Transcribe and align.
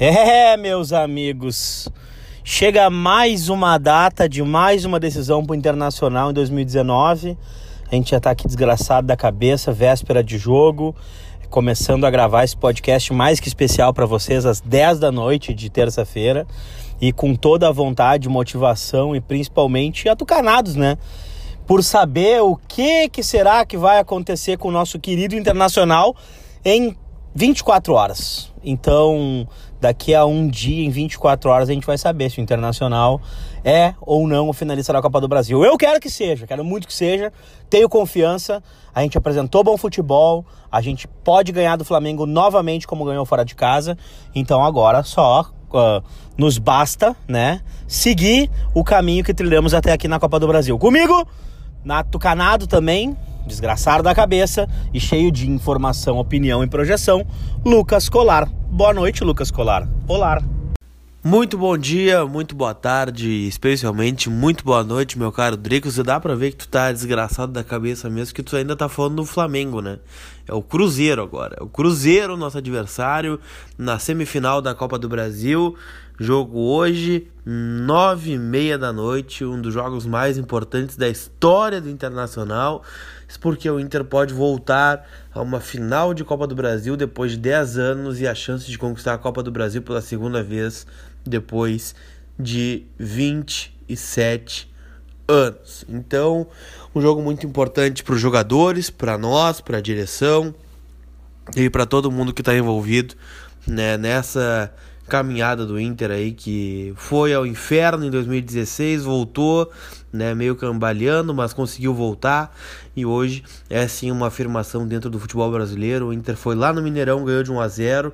É, 0.00 0.56
meus 0.56 0.90
amigos, 0.90 1.86
chega 2.42 2.88
mais 2.88 3.50
uma 3.50 3.76
data 3.76 4.26
de 4.26 4.42
mais 4.42 4.86
uma 4.86 4.98
decisão 4.98 5.44
para 5.44 5.52
o 5.52 5.54
Internacional 5.56 6.30
em 6.30 6.32
2019. 6.32 7.36
A 7.90 7.94
gente 7.94 8.10
já 8.10 8.16
está 8.16 8.30
aqui 8.30 8.46
desgraçado 8.46 9.06
da 9.06 9.16
cabeça, 9.16 9.70
véspera 9.70 10.24
de 10.24 10.38
jogo, 10.38 10.96
começando 11.50 12.06
a 12.06 12.10
gravar 12.10 12.42
esse 12.42 12.56
podcast 12.56 13.12
mais 13.12 13.38
que 13.38 13.48
especial 13.48 13.92
para 13.92 14.06
vocês 14.06 14.46
às 14.46 14.62
10 14.62 14.98
da 14.98 15.12
noite 15.12 15.52
de 15.52 15.68
terça-feira 15.68 16.46
e 16.98 17.12
com 17.12 17.34
toda 17.34 17.68
a 17.68 17.72
vontade, 17.72 18.30
motivação 18.30 19.14
e 19.14 19.20
principalmente 19.20 20.08
atucanados, 20.08 20.74
né? 20.74 20.96
Por 21.66 21.84
saber 21.84 22.40
o 22.40 22.56
que, 22.56 23.10
que 23.10 23.22
será 23.22 23.64
que 23.66 23.76
vai 23.76 23.98
acontecer 23.98 24.56
com 24.56 24.68
o 24.68 24.72
nosso 24.72 24.98
querido 24.98 25.36
Internacional 25.36 26.16
em 26.64 26.96
24 27.34 27.92
horas. 27.94 28.52
Então, 28.64 29.46
daqui 29.82 30.14
a 30.14 30.24
um 30.24 30.46
dia, 30.46 30.84
em 30.84 30.90
24 30.90 31.50
horas, 31.50 31.68
a 31.68 31.72
gente 31.72 31.84
vai 31.84 31.98
saber 31.98 32.30
se 32.30 32.38
o 32.38 32.40
Internacional 32.40 33.20
é 33.64 33.94
ou 34.00 34.28
não 34.28 34.48
o 34.48 34.52
finalista 34.52 34.92
da 34.92 35.02
Copa 35.02 35.20
do 35.20 35.26
Brasil. 35.26 35.64
Eu 35.64 35.76
quero 35.76 35.98
que 35.98 36.08
seja, 36.08 36.46
quero 36.46 36.64
muito 36.64 36.86
que 36.86 36.94
seja, 36.94 37.32
tenho 37.68 37.88
confiança. 37.88 38.62
A 38.94 39.02
gente 39.02 39.18
apresentou 39.18 39.64
bom 39.64 39.76
futebol, 39.76 40.46
a 40.70 40.80
gente 40.80 41.08
pode 41.08 41.50
ganhar 41.50 41.74
do 41.74 41.84
Flamengo 41.84 42.26
novamente, 42.26 42.86
como 42.86 43.04
ganhou 43.04 43.26
fora 43.26 43.44
de 43.44 43.56
casa. 43.56 43.98
Então, 44.32 44.64
agora 44.64 45.02
só 45.02 45.50
uh, 45.72 46.00
nos 46.38 46.58
basta, 46.58 47.16
né, 47.26 47.60
seguir 47.88 48.48
o 48.72 48.84
caminho 48.84 49.24
que 49.24 49.34
trilhamos 49.34 49.74
até 49.74 49.90
aqui 49.90 50.06
na 50.06 50.20
Copa 50.20 50.38
do 50.38 50.46
Brasil. 50.46 50.78
Comigo, 50.78 51.26
Nato 51.84 52.20
Canado 52.20 52.68
também, 52.68 53.16
desgraçado 53.48 54.04
da 54.04 54.14
cabeça 54.14 54.68
e 54.94 55.00
cheio 55.00 55.32
de 55.32 55.50
informação, 55.50 56.18
opinião 56.18 56.62
e 56.62 56.68
projeção, 56.68 57.26
Lucas 57.64 58.08
Colar. 58.08 58.61
Boa 58.74 58.94
noite, 58.94 59.22
Lucas 59.22 59.50
Colar. 59.50 59.86
Olá. 60.08 60.42
Muito 61.22 61.58
bom 61.58 61.76
dia, 61.76 62.24
muito 62.24 62.54
boa 62.54 62.72
tarde, 62.72 63.46
especialmente 63.46 64.30
muito 64.30 64.64
boa 64.64 64.82
noite, 64.82 65.18
meu 65.18 65.30
caro 65.30 65.58
Dricos. 65.58 65.96
Dá 65.96 66.18
pra 66.18 66.34
ver 66.34 66.52
que 66.52 66.56
tu 66.56 66.68
tá 66.68 66.90
desgraçado 66.90 67.52
da 67.52 67.62
cabeça 67.62 68.08
mesmo, 68.08 68.34
que 68.34 68.42
tu 68.42 68.56
ainda 68.56 68.74
tá 68.74 68.88
falando 68.88 69.16
do 69.16 69.26
Flamengo, 69.26 69.82
né? 69.82 69.98
É 70.48 70.54
o 70.54 70.62
Cruzeiro 70.62 71.22
agora. 71.22 71.58
É 71.60 71.62
o 71.62 71.68
Cruzeiro, 71.68 72.34
nosso 72.34 72.56
adversário, 72.56 73.38
na 73.76 73.98
semifinal 73.98 74.62
da 74.62 74.74
Copa 74.74 74.98
do 74.98 75.06
Brasil. 75.06 75.76
Jogo 76.18 76.58
hoje, 76.58 77.28
nove 77.44 78.32
e 78.32 78.38
meia 78.38 78.78
da 78.78 78.90
noite, 78.90 79.44
um 79.44 79.60
dos 79.60 79.74
jogos 79.74 80.06
mais 80.06 80.38
importantes 80.38 80.96
da 80.96 81.10
história 81.10 81.78
do 81.78 81.90
Internacional. 81.90 82.82
Porque 83.36 83.68
o 83.68 83.80
Inter 83.80 84.04
pode 84.04 84.32
voltar 84.32 85.08
a 85.32 85.40
uma 85.40 85.60
final 85.60 86.14
de 86.14 86.24
Copa 86.24 86.46
do 86.46 86.54
Brasil 86.54 86.96
depois 86.96 87.32
de 87.32 87.38
10 87.38 87.78
anos 87.78 88.20
e 88.20 88.26
a 88.26 88.34
chance 88.34 88.70
de 88.70 88.78
conquistar 88.78 89.14
a 89.14 89.18
Copa 89.18 89.42
do 89.42 89.50
Brasil 89.50 89.82
pela 89.82 90.00
segunda 90.00 90.42
vez 90.42 90.86
depois 91.24 91.94
de 92.38 92.84
27 92.98 94.72
anos. 95.28 95.84
Então, 95.88 96.46
um 96.94 97.00
jogo 97.00 97.22
muito 97.22 97.46
importante 97.46 98.02
para 98.02 98.14
os 98.14 98.20
jogadores, 98.20 98.90
para 98.90 99.16
nós, 99.16 99.60
para 99.60 99.78
a 99.78 99.80
direção 99.80 100.54
e 101.56 101.70
para 101.70 101.86
todo 101.86 102.10
mundo 102.10 102.32
que 102.32 102.40
está 102.40 102.54
envolvido 102.54 103.14
né, 103.66 103.96
nessa 103.96 104.72
caminhada 105.12 105.66
do 105.66 105.78
Inter 105.78 106.10
aí 106.10 106.32
que 106.32 106.94
foi 106.96 107.34
ao 107.34 107.44
inferno 107.44 108.02
em 108.02 108.10
2016, 108.10 109.04
voltou, 109.04 109.70
né, 110.10 110.34
meio 110.34 110.56
cambaleando, 110.56 111.34
mas 111.34 111.52
conseguiu 111.52 111.92
voltar 111.92 112.56
e 112.96 113.04
hoje 113.04 113.44
é 113.68 113.86
sim 113.86 114.10
uma 114.10 114.28
afirmação 114.28 114.88
dentro 114.88 115.10
do 115.10 115.20
futebol 115.20 115.52
brasileiro. 115.52 116.06
O 116.06 116.12
Inter 116.14 116.34
foi 116.34 116.54
lá 116.54 116.72
no 116.72 116.80
Mineirão, 116.80 117.26
ganhou 117.26 117.42
de 117.42 117.52
1 117.52 117.60
a 117.60 117.68
0 117.68 118.12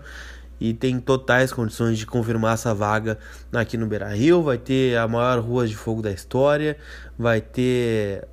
e 0.61 0.75
tem 0.75 0.99
totais 0.99 1.53
condições 1.53 1.99
de 1.99 2.05
confirmar 2.05 2.55
essa 2.55 2.75
vaga 2.75 3.17
aqui 3.53 3.77
no 3.77 3.87
Beira 3.87 4.09
Rio. 4.09 4.43
Vai 4.43 4.59
ter 4.59 4.97
a 4.97 5.07
maior 5.07 5.39
rua 5.39 5.69
de 5.69 5.77
fogo 5.77 6.03
da 6.03 6.11
história, 6.11 6.77
vai 7.17 7.41
ter 7.41 8.27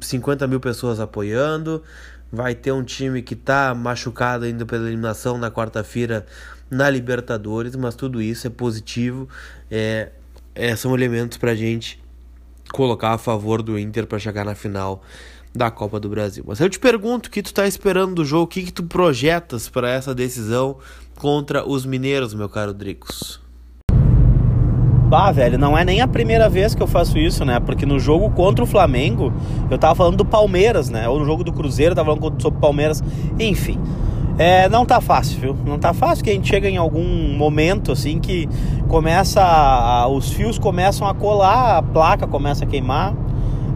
50 0.00 0.46
mil 0.46 0.60
pessoas 0.60 1.00
apoiando, 1.00 1.82
vai 2.30 2.54
ter 2.54 2.70
um 2.70 2.84
time 2.84 3.20
que 3.20 3.34
está 3.34 3.74
machucado 3.74 4.44
ainda 4.44 4.64
pela 4.64 4.86
eliminação 4.86 5.36
na 5.36 5.50
quarta-feira 5.50 6.24
na 6.72 6.88
Libertadores, 6.88 7.76
mas 7.76 7.94
tudo 7.94 8.22
isso 8.22 8.46
é 8.46 8.50
positivo, 8.50 9.28
é, 9.70 10.08
é 10.54 10.74
são 10.74 10.94
elementos 10.94 11.36
para 11.36 11.50
a 11.50 11.54
gente 11.54 12.02
colocar 12.72 13.10
a 13.10 13.18
favor 13.18 13.62
do 13.62 13.78
Inter 13.78 14.06
para 14.06 14.18
chegar 14.18 14.44
na 14.44 14.54
final 14.54 15.02
da 15.54 15.70
Copa 15.70 16.00
do 16.00 16.08
Brasil. 16.08 16.42
Mas 16.46 16.60
eu 16.60 16.70
te 16.70 16.78
pergunto 16.78 17.28
o 17.28 17.30
que 17.30 17.42
tu 17.42 17.52
tá 17.52 17.66
esperando 17.66 18.14
do 18.14 18.24
jogo, 18.24 18.44
o 18.44 18.46
que, 18.46 18.62
que 18.62 18.72
tu 18.72 18.84
projetas 18.84 19.68
para 19.68 19.90
essa 19.90 20.14
decisão 20.14 20.78
contra 21.16 21.68
os 21.68 21.84
mineiros, 21.84 22.32
meu 22.32 22.48
caro 22.48 22.72
Dricos? 22.72 23.38
Bah, 25.10 25.30
velho, 25.30 25.58
não 25.58 25.76
é 25.76 25.84
nem 25.84 26.00
a 26.00 26.08
primeira 26.08 26.48
vez 26.48 26.74
que 26.74 26.82
eu 26.82 26.86
faço 26.86 27.18
isso, 27.18 27.44
né? 27.44 27.60
Porque 27.60 27.84
no 27.84 28.00
jogo 28.00 28.30
contra 28.30 28.64
o 28.64 28.66
Flamengo, 28.66 29.30
eu 29.70 29.76
tava 29.76 29.94
falando 29.94 30.16
do 30.16 30.24
Palmeiras, 30.24 30.88
né? 30.88 31.06
Ou 31.06 31.18
no 31.18 31.26
jogo 31.26 31.44
do 31.44 31.52
Cruzeiro, 31.52 31.92
eu 31.92 31.96
tava 31.96 32.16
falando 32.16 32.40
sobre 32.40 32.56
o 32.56 32.60
Palmeiras. 32.62 33.04
Enfim, 33.38 33.78
é, 34.42 34.68
não 34.68 34.84
tá 34.84 35.00
fácil, 35.00 35.40
viu? 35.40 35.56
Não 35.64 35.78
tá 35.78 35.92
fácil 35.92 36.24
que 36.24 36.30
a 36.30 36.32
gente 36.32 36.48
chega 36.48 36.68
em 36.68 36.76
algum 36.76 37.36
momento, 37.36 37.92
assim, 37.92 38.18
que 38.18 38.48
começa... 38.88 39.42
A, 39.42 40.08
os 40.08 40.32
fios 40.32 40.58
começam 40.58 41.06
a 41.06 41.14
colar, 41.14 41.78
a 41.78 41.82
placa 41.82 42.26
começa 42.26 42.64
a 42.64 42.66
queimar. 42.66 43.14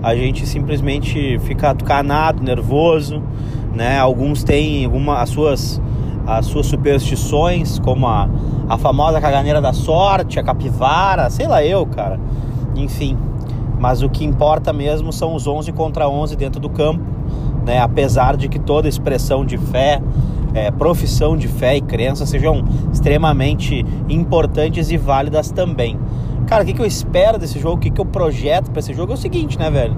A 0.02 0.14
gente 0.14 0.46
simplesmente 0.46 1.38
fica 1.40 1.74
canado, 1.74 2.42
nervoso, 2.42 3.22
né? 3.74 3.98
Alguns 3.98 4.44
têm 4.44 4.84
alguma, 4.84 5.20
as 5.20 5.30
suas 5.30 5.80
as 6.26 6.46
suas 6.46 6.66
superstições, 6.66 7.78
como 7.78 8.06
a, 8.08 8.28
a 8.68 8.76
famosa 8.76 9.20
caganeira 9.20 9.60
da 9.60 9.72
sorte, 9.72 10.40
a 10.40 10.42
capivara, 10.42 11.30
sei 11.30 11.46
lá 11.46 11.64
eu, 11.64 11.86
cara. 11.86 12.18
Enfim, 12.74 13.16
mas 13.78 14.02
o 14.02 14.08
que 14.08 14.24
importa 14.24 14.72
mesmo 14.72 15.12
são 15.12 15.34
os 15.34 15.46
11 15.46 15.72
contra 15.72 16.08
11 16.08 16.34
dentro 16.34 16.60
do 16.60 16.68
campo, 16.68 17.04
né? 17.64 17.78
Apesar 17.80 18.36
de 18.36 18.48
que 18.48 18.58
toda 18.58 18.88
expressão 18.88 19.44
de 19.44 19.56
fé, 19.56 20.02
é, 20.56 20.70
profissão 20.70 21.36
de 21.36 21.46
fé 21.46 21.76
e 21.76 21.82
crença 21.82 22.24
sejam 22.24 22.64
extremamente 22.90 23.84
importantes 24.08 24.90
e 24.90 24.96
válidas 24.96 25.50
também. 25.50 25.98
Cara, 26.46 26.62
o 26.62 26.66
que, 26.66 26.72
que 26.72 26.80
eu 26.80 26.86
espero 26.86 27.38
desse 27.38 27.58
jogo, 27.58 27.76
o 27.76 27.78
que, 27.78 27.90
que 27.90 28.00
eu 28.00 28.06
projeto 28.06 28.70
para 28.70 28.80
esse 28.80 28.94
jogo 28.94 29.12
é 29.12 29.14
o 29.14 29.18
seguinte, 29.18 29.58
né, 29.58 29.70
velho? 29.70 29.94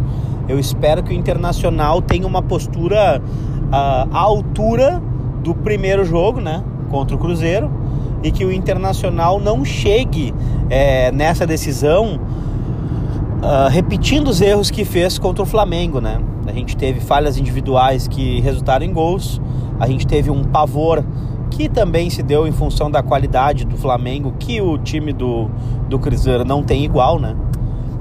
Eu 0.48 0.58
espero 0.58 1.02
que 1.02 1.10
o 1.10 1.14
Internacional 1.14 2.02
tenha 2.02 2.26
uma 2.26 2.42
postura 2.42 3.22
uh, 3.22 3.72
à 3.72 4.19
altura 4.19 5.00
do 5.44 5.54
primeiro 5.54 6.04
jogo, 6.04 6.41
né, 6.41 6.64
contra 6.90 7.14
o 7.14 7.19
Cruzeiro, 7.19 7.70
e 8.25 8.32
que 8.32 8.44
o 8.44 8.50
Internacional 8.50 9.38
não 9.38 9.64
chegue 9.64 10.34
é, 10.69 11.12
nessa 11.12 11.46
decisão 11.46 12.19
uh, 13.42 13.69
repetindo 13.70 14.26
os 14.26 14.40
erros 14.40 14.72
que 14.72 14.84
fez 14.84 15.19
contra 15.19 15.44
o 15.44 15.46
Flamengo, 15.46 16.00
né? 16.00 16.19
A 16.48 16.53
gente 16.53 16.76
teve 16.76 16.98
falhas 17.00 17.36
individuais 17.36 18.09
que 18.09 18.41
resultaram 18.41 18.84
em 18.84 18.92
gols, 18.92 19.41
a 19.78 19.86
gente 19.86 20.06
teve 20.06 20.31
um 20.31 20.44
pavor 20.44 21.04
que 21.50 21.69
também 21.69 22.09
se 22.09 22.22
deu 22.22 22.47
em 22.47 22.53
função 22.53 22.91
da 22.91 23.03
qualidade 23.03 23.64
do 23.64 23.76
Flamengo, 23.76 24.34
que 24.38 24.60
o 24.60 24.78
time 24.78 25.12
do, 25.12 25.50
do 25.88 25.98
Cruzeiro 25.98 26.44
não 26.44 26.62
tem 26.62 26.84
igual, 26.84 27.19
né? 27.19 27.37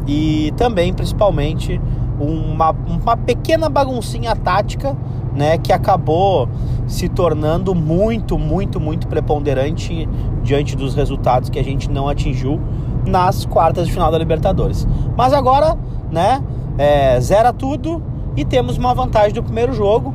E 0.08 0.54
também, 0.56 0.94
principalmente, 0.94 1.80
uma, 2.20 2.72
uma 2.72 3.18
pequena 3.18 3.70
baguncinha 3.70 4.36
tática 4.36 4.96
né, 5.36 5.58
que 5.58 5.72
acabou 5.72 6.50
se 6.88 7.08
tornando 7.10 7.76
muito, 7.76 8.40
muito, 8.40 8.80
muito 8.80 9.08
preponderante 9.08 10.08
diante 10.42 10.76
dos 10.76 10.96
resultados 10.96 11.50
que 11.50 11.60
a 11.60 11.64
gente 11.64 11.90
não 11.92 12.08
atingiu 12.08 12.60
nas 13.06 13.46
quartas 13.46 13.86
de 13.88 13.94
final 13.94 14.12
da 14.12 14.18
Libertadores. 14.18 14.88
Mas 15.16 15.34
agora, 15.34 15.78
né, 16.12 16.42
é, 16.78 17.20
zera 17.20 17.54
tudo 17.54 18.02
e 18.38 18.46
temos 18.46 18.78
uma 18.78 18.94
vantagem 18.94 19.34
do 19.34 19.44
primeiro 19.44 19.74
jogo. 19.74 20.14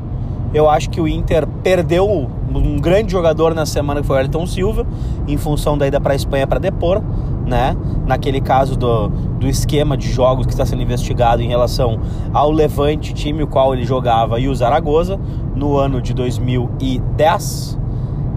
Eu 0.55 0.71
acho 0.71 0.89
que 0.89 1.01
o 1.01 1.09
Inter 1.09 1.47
perdeu 1.63 2.09
um 2.09 2.79
grande 2.79 3.13
jogador 3.13 3.55
na 3.55 3.67
semana 3.67 4.01
que 4.01 4.07
foi 4.07 4.17
o 4.17 4.21
Elton 4.21 4.47
Silva, 4.47 4.87
em 5.29 5.37
função 5.37 5.77
da 5.77 5.87
ida 5.87 6.01
para 6.01 6.15
a 6.15 6.17
Espanha 6.17 6.47
para 6.47 6.59
depor 6.59 7.03
né? 7.47 7.77
Naquele 8.07 8.41
caso 8.41 8.77
do, 8.77 9.09
do 9.09 9.47
esquema 9.47 9.97
de 9.97 10.11
jogos 10.11 10.47
que 10.47 10.53
está 10.53 10.65
sendo 10.65 10.83
investigado 10.83 11.43
em 11.43 11.49
relação 11.49 12.01
ao 12.33 12.51
Levante, 12.51 13.13
time 13.13 13.43
o 13.43 13.47
qual 13.47 13.75
ele 13.75 13.85
jogava, 13.85 14.39
e 14.41 14.49
o 14.49 14.55
Zaragoza, 14.55 15.19
no 15.55 15.77
ano 15.77 16.01
de 16.01 16.15
2010, 16.15 17.79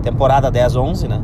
temporada 0.02 0.52
10-11, 0.52 1.08
né? 1.08 1.22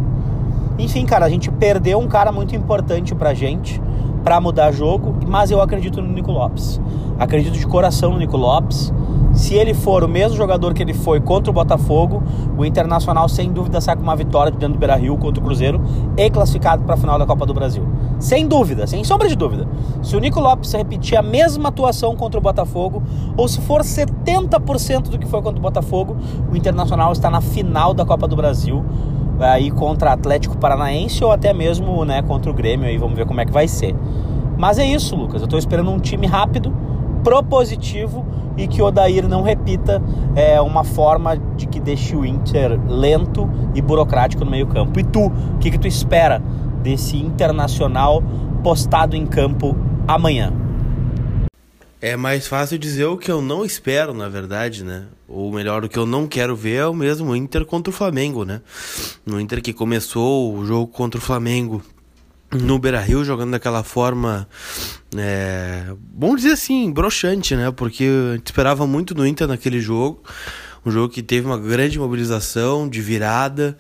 Enfim, 0.80 1.06
cara, 1.06 1.26
a 1.26 1.30
gente 1.30 1.52
perdeu 1.52 2.00
um 2.00 2.08
cara 2.08 2.32
muito 2.32 2.56
importante 2.56 3.14
pra 3.14 3.34
gente 3.34 3.82
para 4.24 4.40
mudar 4.40 4.72
jogo, 4.72 5.16
mas 5.28 5.52
eu 5.52 5.62
acredito 5.62 6.02
no 6.02 6.12
Nico 6.12 6.32
Lopes. 6.32 6.80
Acredito 7.20 7.58
de 7.58 7.66
coração 7.68 8.12
no 8.12 8.18
Nico 8.18 8.38
Lopes. 8.38 8.94
Se 9.34 9.56
ele 9.56 9.74
for 9.74 10.04
o 10.04 10.10
mesmo 10.10 10.36
jogador 10.36 10.74
que 10.74 10.84
ele 10.84 10.94
foi 10.94 11.22
contra 11.22 11.50
o 11.50 11.54
Botafogo, 11.54 12.22
o 12.58 12.66
Internacional 12.66 13.30
sem 13.30 13.52
dúvida 13.52 13.80
sai 13.80 13.96
com 13.96 14.04
uma 14.04 14.16
vitória 14.16 14.52
de 14.52 14.58
dentro 14.58 14.74
do 14.74 14.80
Beira-Rio 14.80 15.18
contra 15.18 15.42
o 15.42 15.46
Cruzeiro 15.46 15.82
e 16.18 16.30
classificado 16.30 16.84
para 16.84 16.96
a 16.96 16.98
final 16.98 17.18
da 17.18 17.26
Copa 17.26 17.46
do 17.46 17.54
Brasil. 17.54 17.88
Sem 18.20 18.46
dúvida, 18.46 18.86
sem 18.86 19.04
sombra 19.04 19.28
de 19.30 19.36
dúvida. 19.36 19.68
Se 20.04 20.16
o 20.16 20.20
Nico 20.20 20.40
Lopes 20.40 20.74
repetir 20.74 21.18
a 21.18 21.22
mesma 21.22 21.70
atuação 21.70 22.16
contra 22.16 22.40
o 22.40 22.42
Botafogo, 22.42 23.02
ou 23.38 23.48
se 23.48 23.62
for 23.62 23.82
70% 23.82 25.10
do 25.10 25.18
que 25.18 25.26
foi 25.26 25.42
contra 25.42 25.58
o 25.58 25.62
Botafogo, 25.62 26.18
o 26.52 26.56
Internacional 26.56 27.12
está 27.14 27.30
na 27.30 27.40
final 27.40 27.94
da 27.94 28.06
Copa 28.06 28.28
do 28.28 28.36
Brasil. 28.36 28.84
Aí 29.42 29.72
contra 29.72 30.14
Atlético 30.14 30.58
Paranaense 30.58 31.24
ou 31.24 31.32
até 31.32 31.54
mesmo 31.54 32.06
né, 32.06 32.22
contra 32.22 32.50
o 32.50 32.54
Grêmio. 32.54 32.88
Aí 32.88 32.98
vamos 32.98 33.16
ver 33.16 33.26
como 33.26 33.42
é 33.42 33.46
que 33.46 33.52
vai 33.52 33.68
ser. 33.68 33.96
Mas 34.58 34.78
é 34.78 34.86
isso, 34.86 35.16
Lucas. 35.16 35.42
Eu 35.42 35.46
estou 35.46 35.58
esperando 35.58 35.90
um 35.90 36.00
time 36.00 36.28
rápido, 36.28 36.74
propositivo 37.24 38.26
e 38.58 38.68
que 38.68 38.82
o 38.82 38.86
Odair 38.86 39.28
não 39.28 39.42
repita 39.42 40.02
é, 40.36 40.60
uma 40.62 40.84
forma 40.84 41.38
de 41.56 41.66
que 41.66 41.80
deixe 41.80 42.16
o 42.16 42.26
Inter 42.26 42.80
lento 42.88 43.50
e 43.74 43.82
burocrático 43.82 44.44
no 44.44 44.52
meio-campo. 44.52 45.00
E 45.00 45.04
tu, 45.04 45.28
o 45.28 45.58
que, 45.60 45.72
que 45.72 45.80
tu 45.80 45.88
espera 45.88 46.42
desse 46.82 47.18
internacional 47.18 48.22
postado 48.64 49.16
em 49.16 49.26
campo 49.26 49.76
amanhã? 50.08 50.54
É 52.02 52.18
mais 52.18 52.48
fácil 52.48 52.80
dizer 52.80 53.06
o 53.06 53.18
que 53.18 53.32
eu 53.32 53.42
não 53.42 53.64
espero, 53.64 54.14
na 54.14 54.28
verdade, 54.28 54.84
né? 54.84 55.04
Ou 55.34 55.52
melhor, 55.52 55.86
o 55.86 55.90
que 55.90 55.98
eu 55.98 56.06
não 56.06 56.28
quero 56.28 56.56
ver 56.56 56.76
é 56.76 56.86
o 56.86 56.94
mesmo 56.94 57.34
Inter 57.36 57.66
contra 57.66 57.90
o 57.90 57.94
Flamengo, 57.94 58.44
né? 58.44 58.62
No 59.26 59.40
Inter 59.40 59.62
que 59.62 59.72
começou 59.72 60.54
o 60.54 60.66
jogo 60.66 60.88
contra 60.88 61.18
o 61.18 61.24
Flamengo 61.24 61.82
no 62.52 62.78
Beira-Rio 62.78 63.24
jogando 63.24 63.52
daquela 63.52 63.82
forma, 63.82 64.46
é, 65.16 65.86
vamos 66.14 66.42
dizer 66.42 66.54
assim, 66.54 66.92
broxante, 66.92 67.56
né? 67.56 67.72
Porque 67.72 68.04
a 68.04 68.36
gente 68.36 68.48
esperava 68.48 68.86
muito 68.86 69.14
do 69.14 69.26
Inter 69.26 69.48
naquele 69.48 69.80
jogo, 69.80 70.22
um 70.86 70.92
jogo 70.92 71.14
que 71.14 71.24
teve 71.24 71.48
uma 71.48 71.58
grande 71.58 71.98
mobilização 71.98 72.90
de 72.90 73.00
virada, 73.00 73.78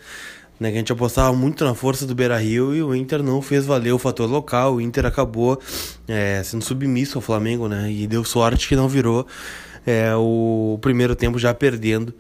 né? 0.58 0.70
Que 0.70 0.78
a 0.78 0.80
gente 0.80 0.92
apostava 0.94 1.36
muito 1.36 1.66
na 1.66 1.76
força 1.76 2.06
do 2.06 2.16
Beira-Rio 2.16 2.74
e 2.74 2.82
o 2.82 2.96
Inter 2.96 3.22
não 3.22 3.42
fez 3.42 3.66
valer 3.66 3.92
o 3.92 4.00
fator 4.00 4.30
local, 4.30 4.76
o 4.76 4.82
Inter 4.82 5.06
acabou 5.06 5.60
é, 6.08 6.42
sendo 6.46 6.64
submisso 6.64 7.18
ao 7.18 7.22
Flamengo, 7.22 7.68
né? 7.68 7.92
E 7.92 8.08
deu 8.08 8.24
sorte 8.24 8.70
que 8.70 8.76
não 8.76 8.88
virou 8.88 9.28
é, 9.86 10.14
o 10.16 10.78
primeiro 10.82 11.16
tempo 11.16 11.40
já 11.40 11.54
perdendo 11.54 12.14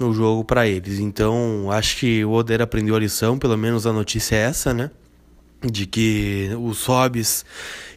o 0.00 0.12
jogo 0.12 0.44
para 0.44 0.66
eles. 0.66 0.98
Então, 0.98 1.70
acho 1.70 1.96
que 1.98 2.24
o 2.24 2.30
Oder 2.30 2.62
aprendeu 2.62 2.94
a 2.94 2.98
lição, 2.98 3.38
pelo 3.38 3.56
menos 3.56 3.86
a 3.86 3.92
notícia 3.92 4.36
é 4.36 4.40
essa, 4.40 4.72
né? 4.72 4.90
de 5.60 5.86
que 5.86 6.50
o 6.56 6.72
Sobis 6.72 7.44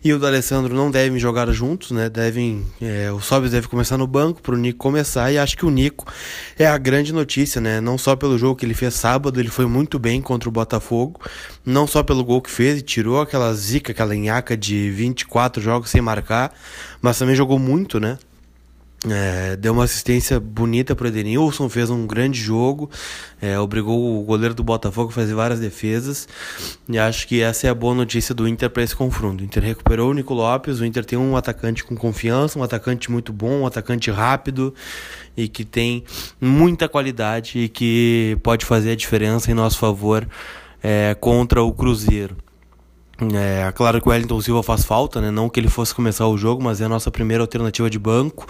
e 0.04 0.12
o 0.12 0.18
D'Alessandro 0.18 0.74
não 0.74 0.90
devem 0.90 1.20
jogar 1.20 1.52
juntos, 1.52 1.92
né? 1.92 2.10
Devem, 2.10 2.66
é, 2.82 3.12
o 3.12 3.22
Sobis 3.22 3.52
deve 3.52 3.68
começar 3.68 3.98
no 3.98 4.08
banco 4.08 4.42
para 4.42 4.56
o 4.56 4.58
Nico 4.58 4.80
começar 4.80 5.32
e 5.32 5.38
acho 5.38 5.56
que 5.56 5.66
o 5.66 5.70
Nico 5.70 6.12
é 6.58 6.66
a 6.66 6.78
grande 6.78 7.14
notícia, 7.14 7.62
né? 7.62 7.80
Não 7.80 8.00
só 8.00 8.16
pelo 8.16 8.38
jogo 8.38 8.56
que 8.56 8.66
ele 8.66 8.74
fez 8.74 8.96
sábado, 8.96 9.40
ele 9.40 9.50
foi 9.50 9.68
muito 9.68 10.00
bem 10.00 10.22
contra 10.22 10.50
o 10.50 10.52
Botafogo, 10.52 11.22
não 11.64 11.86
só 11.86 12.02
pelo 12.02 12.24
gol 12.26 12.42
que 12.42 12.50
fez 12.50 12.80
e 12.80 12.82
tirou 12.82 13.22
aquela 13.22 13.54
zica, 13.54 13.92
aquela 13.92 14.16
nhaca 14.16 14.58
de 14.58 14.90
24 14.90 15.62
jogos 15.62 15.92
sem 15.92 16.02
marcar, 16.02 16.52
mas 17.00 17.20
também 17.20 17.36
jogou 17.36 17.60
muito, 17.60 18.00
né? 18.00 18.18
É, 19.10 19.56
deu 19.56 19.74
uma 19.74 19.86
assistência 19.86 20.40
bonita 20.40 20.96
para 20.96 21.06
o 21.06 21.08
Edenilson, 21.08 21.68
fez 21.68 21.90
um 21.90 22.06
grande 22.06 22.40
jogo, 22.40 22.88
é, 23.42 23.60
obrigou 23.60 24.20
o 24.20 24.24
goleiro 24.24 24.54
do 24.54 24.64
Botafogo 24.64 25.10
a 25.10 25.12
fazer 25.12 25.34
várias 25.34 25.60
defesas. 25.60 26.28
E 26.88 27.00
acho 27.00 27.28
que 27.28 27.42
essa 27.42 27.66
é 27.66 27.70
a 27.72 27.74
boa 27.74 27.96
notícia 27.96 28.36
do 28.36 28.48
Inter 28.48 28.70
para 28.70 28.84
esse 28.84 28.96
confronto. 28.96 29.42
O 29.42 29.46
Inter 29.46 29.64
recuperou 29.64 30.12
o 30.12 30.14
Nico 30.14 30.36
Lopes, 30.36 30.80
o 30.80 30.86
Inter 30.86 31.04
tem 31.04 31.18
um 31.18 31.36
atacante 31.36 31.84
com 31.84 31.96
confiança, 31.96 32.60
um 32.60 32.64
atacante 32.64 33.10
muito 33.10 33.34
bom, 33.34 33.62
um 33.62 33.66
atacante 33.66 34.12
rápido 34.12 34.72
e 35.36 35.48
que 35.48 35.66
tem 35.66 36.04
muita 36.40 36.88
qualidade 36.88 37.58
e 37.58 37.70
que 37.70 38.38
pode 38.44 38.66
fazer 38.66 38.92
a 38.92 38.96
diferença 38.96 39.50
em 39.50 39.56
nosso 39.56 39.80
favor 39.80 40.28
é, 40.84 41.16
contra 41.20 41.64
o 41.64 41.74
Cruzeiro. 41.74 42.38
É 43.34 43.72
claro 43.72 44.00
que 44.00 44.08
o 44.08 44.12
Wellington 44.12 44.42
Silva 44.42 44.64
faz 44.64 44.84
falta, 44.84 45.22
né? 45.22 45.30
Não 45.30 45.50
que 45.50 45.60
ele 45.60 45.70
fosse 45.70 45.94
começar 45.94 46.28
o 46.28 46.38
jogo, 46.38 46.64
mas 46.64 46.82
é 46.82 46.86
a 46.86 46.90
nossa 46.90 47.12
primeira 47.12 47.44
alternativa 47.44 47.90
de 47.90 48.00
banco. 48.00 48.48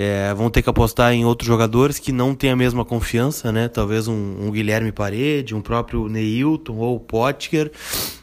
É, 0.00 0.32
vão 0.32 0.48
ter 0.48 0.62
que 0.62 0.70
apostar 0.70 1.12
em 1.12 1.24
outros 1.24 1.44
jogadores 1.44 1.98
que 1.98 2.12
não 2.12 2.32
têm 2.32 2.50
a 2.50 2.56
mesma 2.56 2.84
confiança, 2.84 3.50
né? 3.50 3.66
Talvez 3.66 4.06
um, 4.06 4.14
um 4.14 4.48
Guilherme 4.48 4.92
Parede, 4.92 5.56
um 5.56 5.60
próprio 5.60 6.08
Neilton 6.08 6.76
ou 6.76 7.00
Potker. 7.00 7.72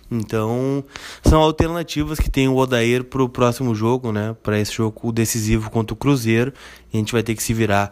Então, 0.10 0.86
são 1.22 1.42
alternativas 1.42 2.18
que 2.18 2.30
tem 2.30 2.48
o 2.48 2.56
Odair 2.56 3.04
para 3.04 3.22
o 3.22 3.28
próximo 3.28 3.76
jogo, 3.76 4.14
né? 4.14 4.38
Para 4.42 4.58
esse 4.58 4.72
jogo 4.72 5.12
decisivo 5.12 5.70
contra 5.70 5.94
o 5.94 5.98
Cruzeiro. 5.98 6.54
a 6.94 6.96
gente 6.96 7.12
vai 7.12 7.22
ter 7.22 7.36
que 7.36 7.44
se 7.44 7.54
virar 7.54 7.92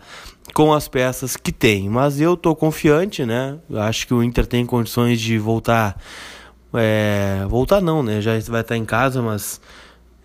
com 0.54 0.72
as 0.72 0.88
peças 0.88 1.36
que 1.36 1.52
tem. 1.52 1.90
Mas 1.90 2.22
eu 2.22 2.38
tô 2.38 2.56
confiante, 2.56 3.26
né? 3.26 3.58
Acho 3.76 4.08
que 4.08 4.14
o 4.14 4.24
Inter 4.24 4.48
tem 4.48 4.66
condições 4.66 5.20
de 5.20 5.38
voltar. 5.38 6.02
É, 6.74 7.46
voltar 7.50 7.82
não, 7.82 8.02
né? 8.02 8.22
Já 8.22 8.40
vai 8.48 8.62
estar 8.62 8.78
em 8.78 8.86
casa, 8.86 9.22
mas 9.22 9.60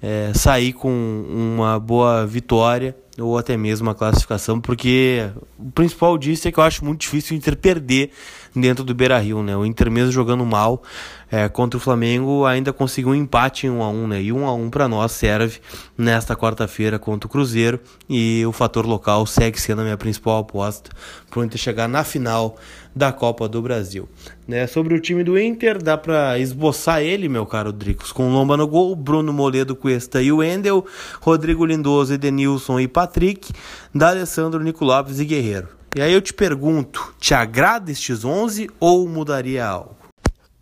é, 0.00 0.30
sair 0.32 0.72
com 0.72 0.92
uma 1.28 1.76
boa 1.80 2.24
vitória 2.24 2.94
ou 3.18 3.36
até 3.36 3.56
mesmo 3.56 3.90
a 3.90 3.94
classificação, 3.94 4.60
porque 4.60 5.28
o 5.58 5.70
principal 5.70 6.16
disso 6.16 6.46
é 6.46 6.52
que 6.52 6.58
eu 6.58 6.64
acho 6.64 6.84
muito 6.84 7.00
difícil 7.00 7.34
o 7.34 7.38
Inter 7.38 7.56
perder 7.56 8.10
dentro 8.54 8.84
do 8.84 8.94
Beira-Rio, 8.94 9.42
né? 9.42 9.56
O 9.56 9.64
Inter 9.64 9.90
mesmo 9.90 10.12
jogando 10.12 10.44
mal 10.44 10.82
é, 11.30 11.48
contra 11.48 11.76
o 11.76 11.80
Flamengo 11.80 12.46
ainda 12.46 12.72
conseguiu 12.72 13.10
um 13.10 13.14
empate 13.14 13.66
em 13.66 13.70
1 13.70 13.82
a 13.82 13.90
1, 13.90 14.08
né? 14.08 14.22
E 14.22 14.32
1 14.32 14.46
a 14.46 14.54
1 14.54 14.70
para 14.70 14.88
nós 14.88 15.12
serve 15.12 15.60
nesta 15.96 16.34
quarta-feira 16.34 16.98
contra 16.98 17.26
o 17.26 17.30
Cruzeiro 17.30 17.80
e 18.08 18.44
o 18.46 18.52
fator 18.52 18.86
local 18.86 19.26
segue 19.26 19.60
sendo 19.60 19.80
a 19.80 19.84
minha 19.84 19.96
principal 19.96 20.38
aposta 20.38 20.90
para 21.28 21.40
o 21.40 21.44
Inter 21.44 21.58
chegar 21.58 21.88
na 21.88 22.02
final 22.04 22.56
da 22.94 23.12
Copa 23.12 23.48
do 23.48 23.62
Brasil. 23.62 24.08
Né? 24.46 24.66
Sobre 24.66 24.94
o 24.94 25.00
time 25.00 25.22
do 25.22 25.38
Inter, 25.38 25.82
dá 25.82 25.96
para 25.96 26.38
esboçar 26.38 27.00
ele, 27.02 27.28
meu 27.28 27.46
caro 27.46 27.72
Dricos, 27.72 28.10
com 28.10 28.32
Lomba 28.32 28.56
no 28.56 28.66
gol, 28.66 28.96
Bruno 28.96 29.32
Moledo, 29.32 29.76
Cuesta 29.76 30.20
e 30.22 30.32
Wendel, 30.32 30.84
Rodrigo 31.20 31.64
Lindoso, 31.64 32.14
Edenilson 32.14 32.80
e 32.80 32.88
Patrick, 32.88 33.52
D'Alessandro, 33.94 34.62
Nico 34.62 34.84
Lopes 34.84 35.20
e 35.20 35.24
Guerreiro. 35.24 35.68
E 35.96 36.02
aí 36.02 36.12
eu 36.12 36.20
te 36.20 36.34
pergunto, 36.34 37.14
te 37.18 37.34
agrada 37.34 37.90
estes 37.90 38.24
11 38.24 38.68
ou 38.78 39.08
mudaria 39.08 39.66
algo? 39.66 39.97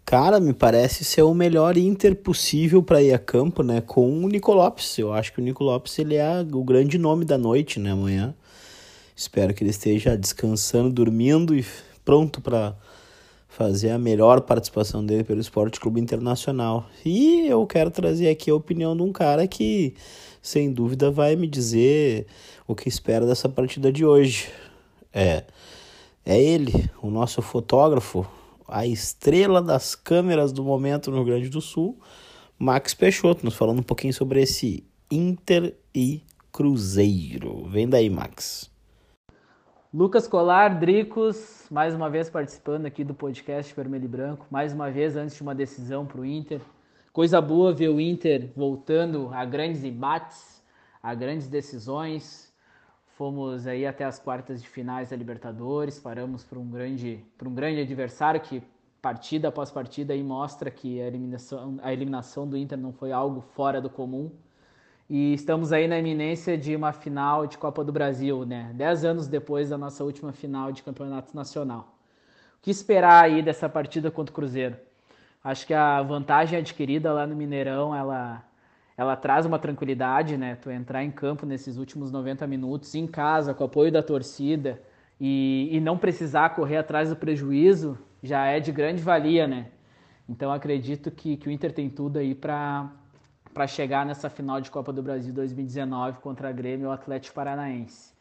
Cara, 0.09 0.39
me 0.39 0.53
parece 0.53 1.05
ser 1.05 1.23
o 1.23 1.35
melhor 1.35 1.77
Inter 1.77 2.15
possível 2.15 2.81
para 2.81 3.03
ir 3.03 3.13
a 3.13 3.19
campo, 3.19 3.65
né? 3.65 3.81
Com 3.81 4.23
o 4.23 4.29
Nico 4.29 4.53
Lopes. 4.53 4.97
Eu 4.99 5.13
acho 5.13 5.33
que 5.33 5.41
o 5.41 5.43
Nico 5.43 5.65
Lopes 5.65 5.99
ele 5.99 6.15
é 6.15 6.47
o 6.53 6.63
grande 6.63 6.97
nome 6.97 7.25
da 7.25 7.37
noite, 7.37 7.81
né? 7.81 7.91
Amanhã. 7.91 8.33
Espero 9.17 9.53
que 9.53 9.65
ele 9.65 9.71
esteja 9.71 10.17
descansando, 10.17 10.91
dormindo 10.91 11.57
e 11.57 11.67
pronto 12.05 12.41
para 12.41 12.77
fazer 13.49 13.91
a 13.91 13.99
melhor 13.99 14.43
participação 14.43 15.05
dele 15.05 15.25
pelo 15.25 15.41
Esporte 15.41 15.81
Clube 15.81 16.01
Internacional. 16.01 16.87
E 17.05 17.49
eu 17.49 17.67
quero 17.67 17.91
trazer 17.91 18.29
aqui 18.29 18.49
a 18.49 18.55
opinião 18.55 18.97
de 18.97 19.03
um 19.03 19.11
cara 19.11 19.45
que, 19.49 19.97
sem 20.41 20.73
dúvida, 20.73 21.11
vai 21.11 21.35
me 21.35 21.49
dizer 21.49 22.29
o 22.65 22.77
que 22.77 22.89
espera 22.89 23.27
dessa 23.27 23.49
partida 23.49 23.91
de 23.91 24.05
hoje. 24.05 24.51
É, 25.13 25.43
é 26.25 26.41
ele, 26.41 26.89
o 27.03 27.11
nosso 27.11 27.43
fotógrafo, 27.43 28.25
a 28.69 28.87
estrela 28.87 29.63
das 29.63 29.95
câmeras 29.95 30.53
do 30.53 30.63
momento 30.65 31.11
no 31.11 31.19
Rio 31.19 31.27
Grande 31.27 31.49
do 31.49 31.61
Sul, 31.61 31.99
Max 32.59 32.95
Peixoto, 32.95 33.45
nos 33.45 33.55
falando 33.55 33.81
um 33.81 33.85
pouquinho 33.85 34.15
sobre 34.15 34.41
esse 34.41 34.85
Inter 35.11 35.77
e 35.95 36.23
Cruzeiro. 36.51 37.67
Vem 37.69 37.89
daí, 37.89 38.09
Max. 38.09 38.71
Lucas 39.93 40.27
Colar, 40.27 40.79
Dricos, 40.79 41.67
mais 41.71 41.95
uma 41.95 42.11
vez 42.11 42.29
participando 42.29 42.87
aqui 42.87 43.05
do 43.05 43.15
podcast 43.15 43.75
Vermelho 43.75 44.05
e 44.05 44.09
Branco, 44.09 44.47
mais 44.51 44.73
uma 44.73 44.91
vez 44.91 45.17
antes 45.17 45.37
de 45.37 45.43
uma 45.43 45.55
decisão 45.55 46.05
para 46.05 46.21
o 46.21 46.25
Inter. 46.27 46.61
Coisa 47.13 47.41
boa 47.41 47.73
ver 47.73 47.89
o 47.89 48.01
Inter 48.01 48.51
voltando 48.55 49.31
a 49.33 49.45
grandes 49.45 49.85
embates, 49.85 50.63
a 51.03 51.15
grandes 51.15 51.49
decisões, 51.49 52.53
Fomos 53.17 53.67
aí 53.67 53.87
até 53.87 54.05
as 54.05 54.19
quartas 54.19 54.61
de 54.61 54.69
finais 54.69 55.09
da 55.09 55.17
Libertadores, 55.17 55.99
paramos 55.99 56.45
para 56.45 56.59
um 56.59 56.69
grande, 56.69 57.25
para 57.39 57.49
um 57.49 57.55
grande 57.55 57.81
adversário 57.81 58.39
que 58.43 58.63
partida 59.01 59.49
após 59.49 59.71
partida 59.71 60.13
aí 60.13 60.23
mostra 60.23 60.71
que 60.71 61.01
a 61.01 61.07
eliminação, 61.07 61.79
a 61.83 61.95
eliminação 61.95 62.47
do 62.47 62.59
Inter 62.59 62.77
não 62.77 62.93
foi 62.93 63.13
algo 63.13 63.41
fora 63.41 63.81
do 63.81 63.89
comum. 63.89 64.31
E 65.09 65.33
estamos 65.33 65.73
aí 65.73 65.89
na 65.89 65.99
iminência 65.99 66.59
de 66.59 66.77
uma 66.77 66.93
final 66.93 67.47
de 67.47 67.57
Copa 67.57 67.83
do 67.83 67.91
Brasil, 67.91 68.45
né? 68.45 68.71
Dez 68.75 69.03
anos 69.03 69.27
depois 69.27 69.71
da 69.71 69.79
nossa 69.79 70.05
última 70.05 70.35
final 70.35 70.71
de 70.71 70.83
Campeonato 70.83 71.35
Nacional. 71.35 71.97
O 72.59 72.61
que 72.61 72.71
esperar 72.71 73.25
aí 73.25 73.41
dessa 73.41 73.67
partida 73.67 74.11
contra 74.11 74.31
o 74.31 74.35
Cruzeiro? 74.35 74.77
Acho 75.43 75.67
que 75.67 75.73
a 75.73 76.03
vantagem 76.03 76.59
adquirida 76.59 77.15
lá 77.15 77.27
no 77.27 77.35
Mineirão, 77.35 77.95
ela 77.95 78.45
ela 78.97 79.15
traz 79.17 79.45
uma 79.45 79.59
tranquilidade, 79.59 80.37
né? 80.37 80.57
Tu 80.57 80.71
entrar 80.71 81.05
em 81.05 81.11
campo 81.11 81.45
nesses 81.45 81.77
últimos 81.77 82.11
90 82.11 82.47
minutos, 82.47 82.95
em 82.95 83.07
casa, 83.07 83.53
com 83.53 83.63
o 83.65 83.67
apoio 83.67 83.93
da 83.93 84.03
torcida 84.03 84.81
e, 85.21 85.69
e 85.71 85.81
não 85.81 85.99
precisar 85.99 86.51
correr 86.51 86.79
atrás 86.79 87.11
do 87.11 87.17
prejuízo, 87.17 87.99
já 88.23 88.47
é 88.47 88.61
de 88.61 88.73
grande 88.73 89.03
valia, 89.03 89.47
né? 89.47 89.69
Então 90.29 90.51
acredito 90.51 91.11
que, 91.11 91.37
que 91.37 91.49
o 91.49 91.51
Inter 91.51 91.73
tem 91.73 91.89
tudo 91.91 92.19
aí 92.19 92.35
para 92.35 92.91
para 93.57 93.67
chegar 93.67 94.05
nessa 94.05 94.29
final 94.29 94.61
de 94.61 94.71
Copa 94.71 94.93
do 94.93 95.03
Brasil 95.03 95.33
2019 95.33 96.19
contra 96.19 96.51
a 96.51 96.53
Grêmio 96.53 96.85
e 96.85 96.87
o 96.89 96.91
Atlético 96.91 97.37
Paranaense. 97.37 98.13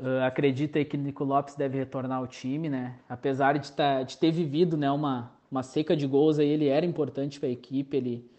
Uh, 0.00 0.24
acredito 0.26 0.78
aí 0.78 0.84
que 0.86 0.96
Nico 0.96 1.24
Lopes 1.24 1.54
deve 1.54 1.76
retornar 1.76 2.16
ao 2.16 2.26
time, 2.26 2.70
né? 2.70 2.94
Apesar 3.06 3.58
de, 3.58 3.70
tá, 3.70 4.02
de 4.02 4.16
ter 4.16 4.30
vivido 4.30 4.74
né, 4.74 4.90
uma, 4.90 5.30
uma 5.50 5.62
seca 5.62 5.94
de 5.94 6.06
gols 6.06 6.38
aí, 6.38 6.48
ele 6.48 6.68
era 6.68 6.86
importante 6.86 7.38
para 7.38 7.50
a 7.50 7.52
equipe, 7.52 7.94
ele, 7.94 8.30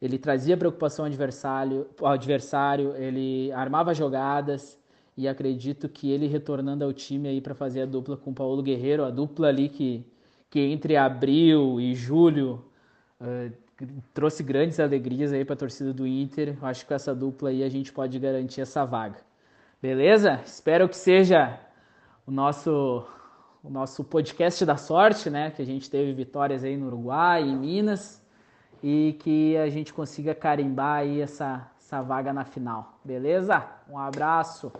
ele 0.00 0.18
trazia 0.18 0.56
preocupação 0.56 1.04
ao 1.04 1.10
adversário, 1.10 1.86
ao 2.00 2.08
adversário, 2.08 2.96
ele 2.96 3.52
armava 3.52 3.92
jogadas 3.92 4.78
e 5.16 5.28
acredito 5.28 5.88
que 5.88 6.10
ele 6.10 6.26
retornando 6.26 6.84
ao 6.84 6.92
time 6.92 7.28
aí 7.28 7.40
para 7.40 7.54
fazer 7.54 7.82
a 7.82 7.86
dupla 7.86 8.16
com 8.16 8.30
o 8.30 8.34
Paulo 8.34 8.62
Guerreiro, 8.62 9.04
a 9.04 9.10
dupla 9.10 9.48
ali 9.48 9.68
que, 9.68 10.06
que 10.48 10.58
entre 10.60 10.96
abril 10.96 11.78
e 11.78 11.94
julho 11.94 12.64
uh, 13.20 13.52
trouxe 14.14 14.42
grandes 14.42 14.80
alegrias 14.80 15.32
aí 15.32 15.44
para 15.44 15.54
a 15.54 15.58
torcida 15.58 15.92
do 15.92 16.06
Inter. 16.06 16.56
Acho 16.62 16.82
que 16.82 16.88
com 16.88 16.94
essa 16.94 17.14
dupla 17.14 17.50
aí 17.50 17.62
a 17.62 17.68
gente 17.68 17.92
pode 17.92 18.18
garantir 18.18 18.62
essa 18.62 18.86
vaga. 18.86 19.18
Beleza? 19.82 20.40
Espero 20.44 20.88
que 20.88 20.96
seja 20.96 21.60
o 22.26 22.30
nosso 22.30 23.06
o 23.62 23.68
nosso 23.68 24.02
podcast 24.02 24.64
da 24.64 24.78
sorte, 24.78 25.28
né? 25.28 25.50
Que 25.50 25.60
a 25.60 25.66
gente 25.66 25.90
teve 25.90 26.14
vitórias 26.14 26.64
aí 26.64 26.78
no 26.78 26.86
Uruguai, 26.86 27.42
em 27.42 27.54
Minas 27.54 28.19
e 28.82 29.16
que 29.20 29.56
a 29.56 29.68
gente 29.68 29.92
consiga 29.92 30.34
carimbar 30.34 30.98
aí 30.98 31.20
essa, 31.20 31.70
essa 31.78 32.02
vaga 32.02 32.32
na 32.32 32.44
final. 32.44 32.98
Beleza? 33.04 33.64
Um 33.88 33.98
abraço. 33.98 34.72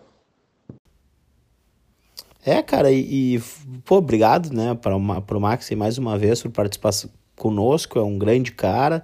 É, 2.44 2.62
cara, 2.62 2.90
e, 2.90 3.36
e 3.36 3.42
pô, 3.84 3.96
obrigado, 3.96 4.50
né, 4.52 4.74
para 4.74 4.96
o 4.96 5.40
Max 5.40 5.70
mais 5.72 5.98
uma 5.98 6.16
vez 6.16 6.40
por 6.40 6.50
participar 6.50 6.92
conosco, 7.36 7.98
é 7.98 8.02
um 8.02 8.18
grande 8.18 8.52
cara. 8.52 9.02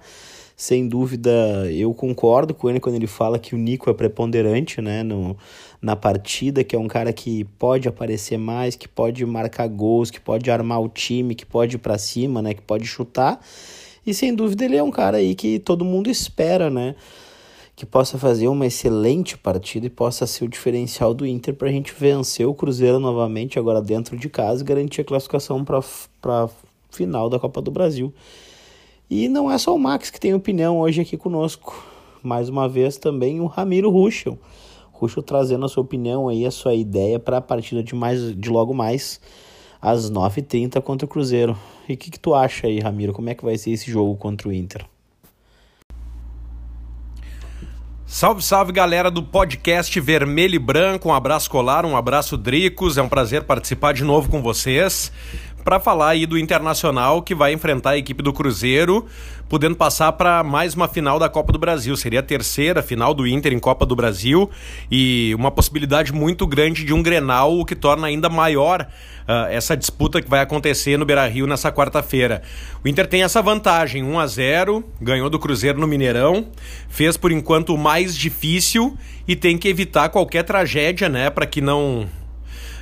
Sem 0.55 0.87
dúvida, 0.87 1.31
eu 1.71 1.93
concordo 1.93 2.51
com 2.51 2.67
ele 2.67 2.79
quando 2.79 2.95
ele 2.95 3.05
fala 3.05 3.37
que 3.37 3.53
o 3.53 3.57
Nico 3.59 3.91
é 3.91 3.93
preponderante, 3.93 4.81
né, 4.81 5.03
no, 5.03 5.37
na 5.79 5.95
partida, 5.95 6.63
que 6.63 6.75
é 6.75 6.79
um 6.79 6.87
cara 6.87 7.13
que 7.13 7.43
pode 7.59 7.87
aparecer 7.87 8.39
mais, 8.39 8.75
que 8.75 8.87
pode 8.87 9.23
marcar 9.23 9.67
gols, 9.67 10.09
que 10.09 10.19
pode 10.19 10.49
armar 10.49 10.81
o 10.81 10.89
time, 10.89 11.35
que 11.35 11.45
pode 11.45 11.75
ir 11.75 11.79
para 11.79 11.95
cima, 11.99 12.41
né, 12.41 12.55
que 12.55 12.61
pode 12.61 12.87
chutar. 12.87 13.39
E 14.07 14.13
sem 14.13 14.33
dúvida 14.33 14.63
ele 14.63 14.77
é 14.77 14.81
um 14.81 14.89
cara 14.89 15.17
aí 15.17 15.35
que 15.35 15.59
todo 15.59 15.83
mundo 15.83 16.09
espera, 16.09 16.69
né? 16.69 16.95
Que 17.75 17.85
possa 17.85 18.17
fazer 18.17 18.47
uma 18.47 18.65
excelente 18.65 19.37
partida 19.37 19.85
e 19.85 19.89
possa 19.89 20.25
ser 20.25 20.45
o 20.45 20.47
diferencial 20.47 21.13
do 21.13 21.27
Inter 21.27 21.53
para 21.53 21.67
a 21.67 21.71
gente 21.73 21.93
vencer 21.93 22.47
o 22.47 22.53
Cruzeiro 22.53 23.01
novamente, 23.01 23.59
agora 23.59 23.81
dentro 23.81 24.15
de 24.17 24.29
casa, 24.29 24.63
e 24.63 24.65
garantir 24.65 25.01
a 25.01 25.03
classificação 25.03 25.65
para 25.65 25.79
a 25.79 26.49
final 26.89 27.29
da 27.29 27.37
Copa 27.37 27.61
do 27.61 27.69
Brasil. 27.69 28.13
E 29.09 29.27
não 29.27 29.51
é 29.51 29.57
só 29.57 29.75
o 29.75 29.79
Max 29.79 30.09
que 30.09 30.21
tem 30.21 30.33
opinião 30.33 30.79
hoje 30.79 31.01
aqui 31.01 31.17
conosco. 31.17 31.85
Mais 32.23 32.47
uma 32.47 32.69
vez 32.69 32.95
também 32.95 33.41
o 33.41 33.45
Ramiro 33.45 33.89
Ruschel. 33.89 34.39
Ruschel 34.93 35.21
trazendo 35.21 35.65
a 35.65 35.69
sua 35.69 35.83
opinião 35.83 36.29
aí, 36.29 36.45
a 36.45 36.51
sua 36.51 36.73
ideia 36.73 37.19
para 37.19 37.37
a 37.37 37.41
partida 37.41 37.83
de, 37.83 37.93
mais, 37.93 38.33
de 38.33 38.49
logo 38.49 38.73
mais 38.73 39.19
às 39.81 40.09
9h30 40.09 40.81
contra 40.81 41.05
o 41.05 41.09
Cruzeiro. 41.09 41.57
E 41.87 41.93
o 41.93 41.97
que, 41.97 42.11
que 42.11 42.19
tu 42.19 42.33
acha 42.33 42.67
aí, 42.67 42.79
Ramiro? 42.79 43.13
Como 43.13 43.29
é 43.29 43.35
que 43.35 43.43
vai 43.43 43.57
ser 43.57 43.71
esse 43.71 43.89
jogo 43.89 44.15
contra 44.15 44.49
o 44.49 44.53
Inter? 44.53 44.85
Salve, 48.05 48.41
salve 48.41 48.71
galera 48.71 49.11
do 49.11 49.21
podcast 49.21 49.99
Vermelho 49.99 50.55
e 50.55 50.59
Branco. 50.59 51.09
Um 51.09 51.13
abraço 51.13 51.49
colar, 51.49 51.85
um 51.85 51.97
abraço 51.97 52.37
Dricos. 52.37 52.97
É 52.97 53.01
um 53.01 53.09
prazer 53.09 53.43
participar 53.43 53.93
de 53.93 54.03
novo 54.03 54.29
com 54.29 54.41
vocês 54.41 55.11
para 55.67 55.81
falar 55.81 56.11
aí 56.11 56.25
do 56.25 56.37
Internacional 56.37 57.21
que 57.21 57.35
vai 57.35 57.51
enfrentar 57.51 57.89
a 57.89 57.97
equipe 57.97 58.23
do 58.23 58.31
Cruzeiro, 58.31 59.05
podendo 59.49 59.75
passar 59.75 60.11
para 60.13 60.43
mais 60.43 60.73
uma 60.73 60.87
final 60.87 61.17
da 61.17 61.29
Copa 61.29 61.51
do 61.51 61.59
Brasil. 61.59 61.95
Seria 61.95 62.19
a 62.19 62.23
terceira 62.23 62.81
final 62.81 63.13
do 63.13 63.25
Inter 63.25 63.53
em 63.53 63.59
Copa 63.59 63.85
do 63.85 63.95
Brasil 63.95 64.49
e 64.91 65.33
uma 65.35 65.51
possibilidade 65.51 66.11
muito 66.11 66.45
grande 66.45 66.83
de 66.83 66.93
um 66.93 67.01
Grenal, 67.01 67.57
o 67.57 67.65
que 67.65 67.75
torna 67.75 68.07
ainda 68.07 68.29
maior 68.29 68.87
uh, 69.27 69.47
essa 69.49 69.75
disputa 69.75 70.21
que 70.21 70.29
vai 70.29 70.41
acontecer 70.41 70.97
no 70.97 71.05
Beira-Rio 71.05 71.47
nessa 71.47 71.71
quarta-feira. 71.71 72.41
O 72.83 72.87
Inter 72.87 73.07
tem 73.07 73.23
essa 73.23 73.41
vantagem, 73.41 74.03
1 74.03 74.19
a 74.19 74.27
0, 74.27 74.83
ganhou 75.01 75.29
do 75.29 75.39
Cruzeiro 75.39 75.79
no 75.79 75.87
Mineirão, 75.87 76.47
fez 76.89 77.15
por 77.15 77.31
enquanto 77.31 77.73
o 77.73 77.77
mais 77.77 78.15
difícil 78.15 78.97
e 79.27 79.35
tem 79.35 79.57
que 79.57 79.67
evitar 79.67 80.09
qualquer 80.09 80.43
tragédia, 80.43 81.07
né, 81.07 81.29
para 81.29 81.45
que 81.45 81.61
não 81.61 82.07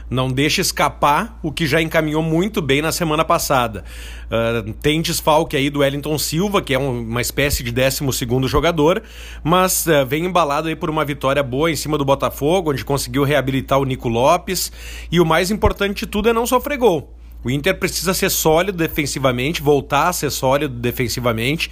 não 0.10 0.32
deixa 0.32 0.62
escapar 0.62 1.40
o 1.42 1.52
que 1.52 1.66
já 1.66 1.82
encaminhou 1.82 2.22
muito 2.22 2.62
bem 2.62 2.82
na 2.82 2.92
semana 2.92 3.26
passada. 3.26 3.84
Uh, 4.26 4.74
tem 4.74 5.02
desfalque 5.02 5.56
aí 5.58 5.70
do 5.70 5.80
Wellington 5.80 6.18
Silva, 6.18 6.62
que 6.62 6.74
é 6.74 6.80
um, 6.80 7.02
uma 7.02 7.22
espécie 7.22 7.64
de 7.64 7.72
12 7.72 8.48
jogador, 8.48 9.02
mas 9.44 9.86
uh, 9.88 10.06
vem 10.06 10.26
embalado 10.26 10.68
aí 10.68 10.76
por 10.76 10.90
uma 10.90 11.04
vitória 11.06 11.42
boa 11.42 11.72
em 11.72 11.76
cima 11.76 11.98
do 11.98 12.06
Botafogo, 12.06 12.72
onde 12.72 12.86
conseguiu 12.86 13.24
reabilitar 13.24 13.80
o 13.80 13.86
Nico 13.86 14.10
Lopes. 14.10 14.72
E 15.12 15.20
o 15.20 15.26
mais 15.26 15.52
importante 15.52 16.00
de 16.00 16.08
tudo 16.08 16.30
é 16.30 16.34
não 16.34 16.46
sofrer 16.46 16.78
gol. 16.78 17.14
O 17.44 17.52
Inter 17.52 17.78
precisa 17.78 18.12
ser 18.12 18.32
sólido 18.32 18.76
defensivamente, 18.76 19.62
voltar 19.62 20.10
a 20.10 20.14
ser 20.14 20.32
sólido 20.32 20.74
defensivamente, 20.74 21.70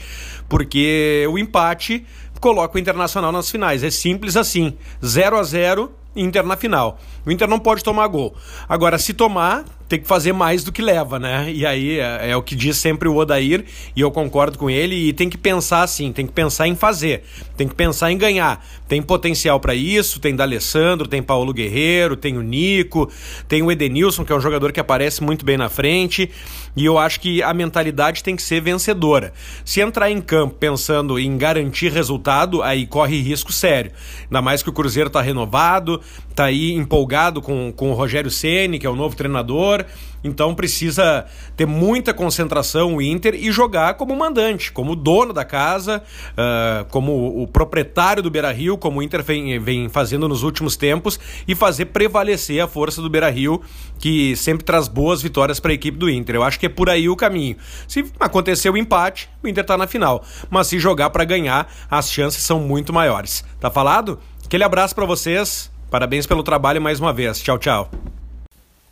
porque 0.47 1.27
o 1.31 1.39
empate 1.39 2.05
coloca 2.39 2.77
o 2.77 2.79
Internacional 2.79 3.31
nas 3.31 3.49
finais. 3.49 3.83
É 3.83 3.89
simples 3.89 4.37
assim. 4.37 4.75
0 5.03 5.37
a 5.37 5.43
0 5.43 5.91
Inter 6.15 6.43
na 6.45 6.55
final. 6.55 6.99
O 7.25 7.31
Inter 7.31 7.47
não 7.47 7.59
pode 7.59 7.83
tomar 7.83 8.07
gol. 8.07 8.35
Agora, 8.67 8.97
se 8.97 9.13
tomar, 9.13 9.63
tem 9.93 9.99
que 9.99 10.07
fazer 10.07 10.33
mais 10.33 10.63
do 10.63 10.71
que 10.71 10.81
leva, 10.81 11.19
né? 11.19 11.51
E 11.53 11.67
aí 11.67 11.99
é, 11.99 12.31
é, 12.31 12.35
o 12.35 12.41
que 12.41 12.55
diz 12.55 12.77
sempre 12.77 13.07
o 13.07 13.15
Odair, 13.15 13.63
e 13.95 14.01
eu 14.01 14.09
concordo 14.09 14.57
com 14.57 14.67
ele, 14.67 14.95
e 14.95 15.13
tem 15.13 15.29
que 15.29 15.37
pensar 15.37 15.83
assim, 15.83 16.11
tem 16.11 16.25
que 16.25 16.33
pensar 16.33 16.67
em 16.67 16.75
fazer, 16.75 17.23
tem 17.55 17.67
que 17.67 17.75
pensar 17.75 18.11
em 18.11 18.17
ganhar. 18.17 18.65
Tem 18.87 19.03
potencial 19.03 19.59
para 19.59 19.75
isso, 19.75 20.19
tem 20.19 20.35
D'Alessandro, 20.35 21.07
tem 21.07 21.21
Paulo 21.21 21.53
Guerreiro, 21.53 22.15
tem 22.15 22.37
o 22.37 22.41
Nico, 22.41 23.07
tem 23.47 23.61
o 23.61 23.71
Edenilson, 23.71 24.25
que 24.25 24.33
é 24.33 24.35
um 24.35 24.41
jogador 24.41 24.71
que 24.71 24.79
aparece 24.79 25.23
muito 25.23 25.45
bem 25.45 25.57
na 25.57 25.69
frente, 25.69 26.29
e 26.75 26.85
eu 26.85 26.97
acho 26.97 27.19
que 27.19 27.43
a 27.43 27.53
mentalidade 27.53 28.23
tem 28.23 28.35
que 28.35 28.41
ser 28.41 28.61
vencedora. 28.61 29.31
Se 29.63 29.79
entrar 29.79 30.09
em 30.09 30.19
campo 30.19 30.55
pensando 30.55 31.19
em 31.19 31.37
garantir 31.37 31.91
resultado, 31.91 32.63
aí 32.63 32.87
corre 32.87 33.21
risco 33.21 33.51
sério. 33.51 33.91
Ainda 34.23 34.41
mais 34.41 34.63
que 34.63 34.69
o 34.69 34.73
Cruzeiro 34.73 35.09
tá 35.09 35.21
renovado, 35.21 36.01
tá 36.33 36.45
aí 36.45 36.71
empolgado 36.73 37.41
com, 37.43 37.71
com 37.71 37.91
o 37.91 37.93
Rogério 37.93 38.31
Ceni, 38.31 38.79
que 38.79 38.87
é 38.87 38.89
o 38.89 38.95
novo 38.95 39.15
treinador. 39.15 39.82
Então 40.23 40.55
precisa 40.55 41.25
ter 41.57 41.65
muita 41.65 42.13
concentração 42.13 42.95
o 42.95 43.01
Inter 43.01 43.35
e 43.35 43.51
jogar 43.51 43.95
como 43.95 44.15
mandante, 44.15 44.71
como 44.71 44.95
dono 44.95 45.33
da 45.33 45.43
casa, 45.43 46.01
uh, 46.31 46.85
como 46.85 47.41
o 47.41 47.47
proprietário 47.47 48.23
do 48.23 48.31
Beira 48.31 48.51
Rio, 48.51 48.77
como 48.77 48.99
o 48.99 49.03
Inter 49.03 49.21
vem, 49.21 49.59
vem 49.59 49.89
fazendo 49.89 50.27
nos 50.27 50.43
últimos 50.43 50.77
tempos, 50.77 51.19
e 51.47 51.53
fazer 51.53 51.85
prevalecer 51.85 52.61
a 52.61 52.67
força 52.67 53.01
do 53.01 53.09
Beira 53.09 53.29
Rio, 53.29 53.61
que 53.99 54.35
sempre 54.35 54.63
traz 54.63 54.87
boas 54.87 55.21
vitórias 55.21 55.59
para 55.59 55.71
a 55.71 55.75
equipe 55.75 55.97
do 55.97 56.09
Inter. 56.09 56.35
Eu 56.35 56.43
acho 56.43 56.59
que 56.59 56.67
é 56.67 56.69
por 56.69 56.89
aí 56.89 57.09
o 57.09 57.15
caminho. 57.15 57.57
Se 57.87 58.05
acontecer 58.19 58.69
o 58.69 58.77
empate, 58.77 59.29
o 59.43 59.47
Inter 59.47 59.63
está 59.63 59.77
na 59.77 59.87
final. 59.87 60.23
Mas 60.49 60.67
se 60.67 60.79
jogar 60.79 61.09
para 61.09 61.25
ganhar, 61.25 61.69
as 61.89 62.09
chances 62.09 62.43
são 62.43 62.59
muito 62.59 62.93
maiores. 62.93 63.43
Tá 63.59 63.69
falado? 63.69 64.19
Aquele 64.45 64.63
abraço 64.63 64.95
para 64.95 65.05
vocês. 65.05 65.71
Parabéns 65.89 66.25
pelo 66.25 66.43
trabalho 66.43 66.81
mais 66.81 66.99
uma 66.99 67.13
vez. 67.13 67.39
Tchau, 67.41 67.57
tchau. 67.57 68.22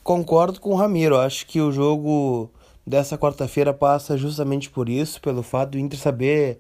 Concordo 0.04 0.60
com 0.60 0.72
o 0.72 0.76
Ramiro. 0.76 1.18
Acho 1.18 1.46
que 1.46 1.62
o 1.62 1.72
jogo 1.72 2.50
dessa 2.86 3.18
quarta-feira 3.18 3.74
passa 3.74 4.18
justamente 4.18 4.70
por 4.70 4.90
isso, 4.90 5.22
pelo 5.22 5.44
fato 5.44 5.72
do 5.72 5.80
Inter 5.80 6.00
saber 6.00 6.60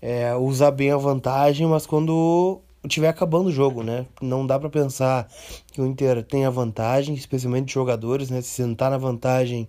é, 0.00 0.34
usar 0.36 0.70
bem 0.70 0.92
a 0.92 0.96
vantagem, 0.96 1.66
mas 1.66 1.84
quando 1.86 2.60
estiver 2.84 3.08
acabando 3.08 3.48
o 3.48 3.52
jogo, 3.52 3.82
né? 3.82 4.06
Não 4.22 4.46
dá 4.46 4.58
para 4.58 4.70
pensar 4.70 5.28
que 5.72 5.80
o 5.80 5.86
Inter 5.86 6.22
tem 6.22 6.46
a 6.46 6.50
vantagem, 6.50 7.14
especialmente 7.14 7.74
jogadores, 7.74 8.30
né? 8.30 8.40
Se 8.40 8.50
sentar 8.50 8.90
na 8.90 8.98
vantagem, 8.98 9.68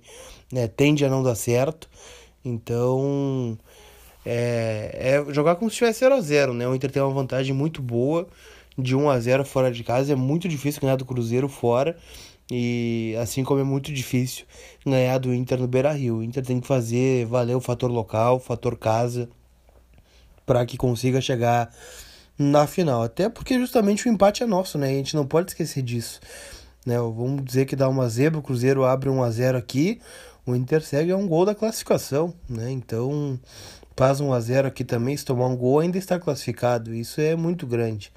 né, 0.52 0.68
tende 0.68 1.04
a 1.04 1.10
não 1.10 1.24
dar 1.24 1.36
certo. 1.36 1.90
Então, 2.46 3.58
é, 4.26 5.24
é 5.28 5.34
jogar 5.34 5.56
como 5.56 5.72
se 5.72 5.78
tivesse 5.78 6.00
0 6.02 6.16
a 6.16 6.22
0 6.22 6.54
né? 6.54 6.68
O 6.68 6.76
Inter 6.76 6.92
tem 6.92 7.02
uma 7.02 7.14
vantagem 7.14 7.56
muito 7.56 7.82
boa 7.82 8.28
de 8.78 8.96
1 8.96 9.10
a 9.10 9.20
0 9.20 9.44
fora 9.44 9.72
de 9.72 9.84
casa. 9.84 10.14
É 10.14 10.16
muito 10.16 10.48
difícil 10.48 10.82
ganhar 10.82 10.96
do 10.96 11.06
Cruzeiro 11.06 11.50
fora. 11.50 11.98
E 12.50 13.16
assim 13.22 13.44
como 13.44 13.60
é 13.60 13.64
muito 13.64 13.92
difícil 13.92 14.46
ganhar 14.86 15.18
do 15.18 15.34
Inter 15.34 15.60
no 15.60 15.68
Beira 15.68 15.92
Rio. 15.92 16.18
O 16.18 16.24
Inter 16.24 16.46
tem 16.46 16.62
que 16.62 16.68
fazer 16.68 17.26
valer 17.26 17.56
o 17.56 17.62
fator 17.62 17.92
local, 17.92 18.38
o 18.38 18.40
fator 18.40 18.78
casa, 18.78 19.30
para 20.46 20.66
que 20.66 20.78
consiga 20.78 21.20
chegar 21.20 21.70
na 22.38 22.66
final. 22.66 23.04
Até 23.04 23.28
porque 23.30 23.60
justamente 23.60 24.08
o 24.08 24.12
empate 24.12 24.44
é 24.44 24.46
nosso, 24.46 24.78
né? 24.78 24.88
A 24.88 24.94
gente 24.94 25.16
não 25.16 25.26
pode 25.26 25.52
esquecer 25.52 25.82
disso. 25.82 26.22
Né? 26.86 26.98
Vamos 26.98 27.44
dizer 27.44 27.66
que 27.66 27.76
dá 27.76 27.90
uma 27.90 28.08
zebra, 28.08 28.40
o 28.40 28.44
Cruzeiro 28.44 28.86
abre 28.86 29.10
1 29.10 29.22
a 29.22 29.30
0 29.30 29.58
aqui, 29.58 30.00
o 30.46 30.56
Inter 30.56 30.82
segue 30.82 31.12
a 31.12 31.18
um 31.18 31.28
gol 31.28 31.46
da 31.46 31.54
classificação, 31.54 32.34
né? 32.48 32.72
Então, 32.72 33.38
faz 33.98 34.22
1 34.22 34.32
a 34.32 34.40
0 34.40 34.70
aqui 34.70 34.86
também, 34.86 35.18
se 35.18 35.26
tomar 35.26 35.48
um 35.48 35.58
gol 35.58 35.80
ainda 35.80 35.98
está 35.98 36.18
classificado. 36.18 36.94
Isso 36.96 37.20
é 37.20 37.36
muito 37.36 37.68
grande. 37.68 38.10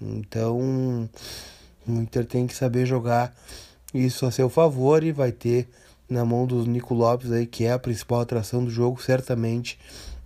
Então, 0.00 1.10
o 1.86 1.92
Inter 1.92 2.24
tem 2.24 2.46
que 2.46 2.54
saber 2.54 2.86
jogar 2.86 3.34
isso 3.92 4.26
a 4.26 4.30
seu 4.30 4.48
favor 4.48 5.02
e 5.04 5.12
vai 5.12 5.32
ter 5.32 5.68
na 6.08 6.24
mão 6.24 6.46
do 6.46 6.64
Nico 6.66 6.94
Lopes 6.94 7.30
aí, 7.30 7.46
que 7.46 7.64
é 7.64 7.72
a 7.72 7.78
principal 7.78 8.20
atração 8.20 8.64
do 8.64 8.70
jogo, 8.70 9.02
certamente. 9.02 9.78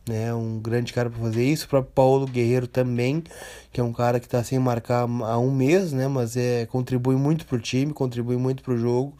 Né, 0.08 0.32
um 0.32 0.58
grande 0.58 0.94
cara 0.94 1.10
para 1.10 1.20
fazer 1.20 1.44
isso. 1.44 1.68
Para 1.68 1.82
Paulo 1.82 2.26
Guerreiro 2.26 2.66
também, 2.66 3.22
que 3.70 3.78
é 3.78 3.84
um 3.84 3.92
cara 3.92 4.18
que 4.18 4.24
está 4.24 4.42
sem 4.42 4.58
marcar 4.58 5.02
há 5.02 5.38
um 5.38 5.50
mês, 5.50 5.92
né, 5.92 6.08
mas 6.08 6.34
é 6.34 6.64
contribui 6.64 7.14
muito 7.16 7.44
para 7.44 7.56
o 7.56 7.60
time, 7.60 7.92
contribui 7.92 8.38
muito 8.38 8.62
para 8.62 8.72
o 8.72 8.78
jogo 8.78 9.14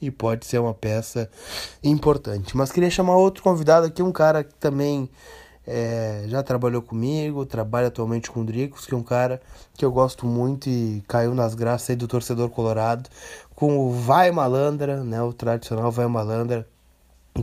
e 0.00 0.10
pode 0.10 0.44
ser 0.44 0.58
uma 0.58 0.74
peça 0.74 1.30
importante. 1.80 2.56
Mas 2.56 2.72
queria 2.72 2.90
chamar 2.90 3.14
outro 3.14 3.40
convidado 3.40 3.86
aqui, 3.86 4.02
um 4.02 4.10
cara 4.10 4.42
que 4.42 4.54
também 4.56 5.08
é, 5.66 6.24
já 6.26 6.42
trabalhou 6.42 6.82
comigo, 6.82 7.46
trabalha 7.46 7.88
atualmente 7.88 8.30
com 8.30 8.40
o 8.40 8.44
Dricos, 8.44 8.86
que 8.86 8.94
é 8.94 8.96
um 8.96 9.02
cara 9.02 9.40
que 9.74 9.84
eu 9.84 9.92
gosto 9.92 10.26
muito 10.26 10.68
e 10.68 11.02
caiu 11.06 11.34
nas 11.34 11.54
graças 11.54 11.90
aí 11.90 11.96
do 11.96 12.08
torcedor 12.08 12.48
colorado, 12.50 13.08
com 13.54 13.78
o 13.78 13.92
Vai 13.92 14.30
Malandra, 14.30 15.04
né, 15.04 15.22
o 15.22 15.32
tradicional 15.32 15.90
Vai 15.90 16.06
Malandra, 16.06 16.66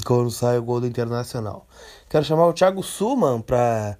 quando 0.06 0.30
sai 0.30 0.58
o 0.58 0.64
gol 0.64 0.82
do 0.82 0.88
Internacional. 0.88 1.66
Quero 2.10 2.26
chamar 2.26 2.48
o 2.48 2.54
Thiago 2.54 2.84
Suman 2.84 3.42
para 3.42 3.98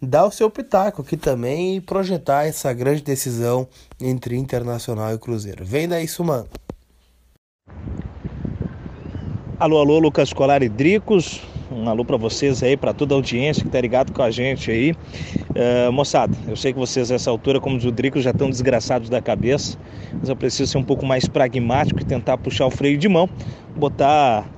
dar 0.00 0.26
o 0.26 0.30
seu 0.30 0.50
pitaco 0.50 1.02
aqui 1.02 1.16
também 1.16 1.76
e 1.76 1.80
projetar 1.80 2.46
essa 2.46 2.72
grande 2.72 3.02
decisão 3.02 3.68
entre 4.00 4.36
Internacional 4.36 5.12
e 5.12 5.18
Cruzeiro. 5.18 5.64
Vem 5.64 5.88
daí, 5.88 6.08
Suman. 6.08 6.46
Alô, 9.58 9.78
alô, 9.78 9.98
Lucas 9.98 10.32
Colar 10.32 10.62
e 10.62 10.68
Dricos. 10.68 11.42
Um 11.70 11.86
alô 11.86 12.02
para 12.02 12.16
vocês 12.16 12.62
aí, 12.62 12.78
para 12.78 12.94
toda 12.94 13.14
a 13.14 13.16
audiência 13.16 13.62
que 13.62 13.68
tá 13.68 13.78
ligado 13.78 14.12
com 14.12 14.22
a 14.22 14.30
gente 14.30 14.70
aí. 14.70 14.92
Uh, 14.92 15.92
moçada, 15.92 16.34
eu 16.46 16.56
sei 16.56 16.72
que 16.72 16.78
vocês 16.78 17.10
nessa 17.10 17.30
altura, 17.30 17.60
como 17.60 17.76
os 17.76 17.92
Dricos, 17.92 18.22
já 18.22 18.30
estão 18.30 18.48
desgraçados 18.48 19.10
da 19.10 19.20
cabeça, 19.20 19.78
mas 20.18 20.30
eu 20.30 20.36
preciso 20.36 20.72
ser 20.72 20.78
um 20.78 20.82
pouco 20.82 21.04
mais 21.04 21.28
pragmático 21.28 22.00
e 22.00 22.04
tentar 22.04 22.38
puxar 22.38 22.66
o 22.66 22.70
freio 22.70 22.96
de 22.96 23.06
mão, 23.06 23.28
botar 23.76 24.48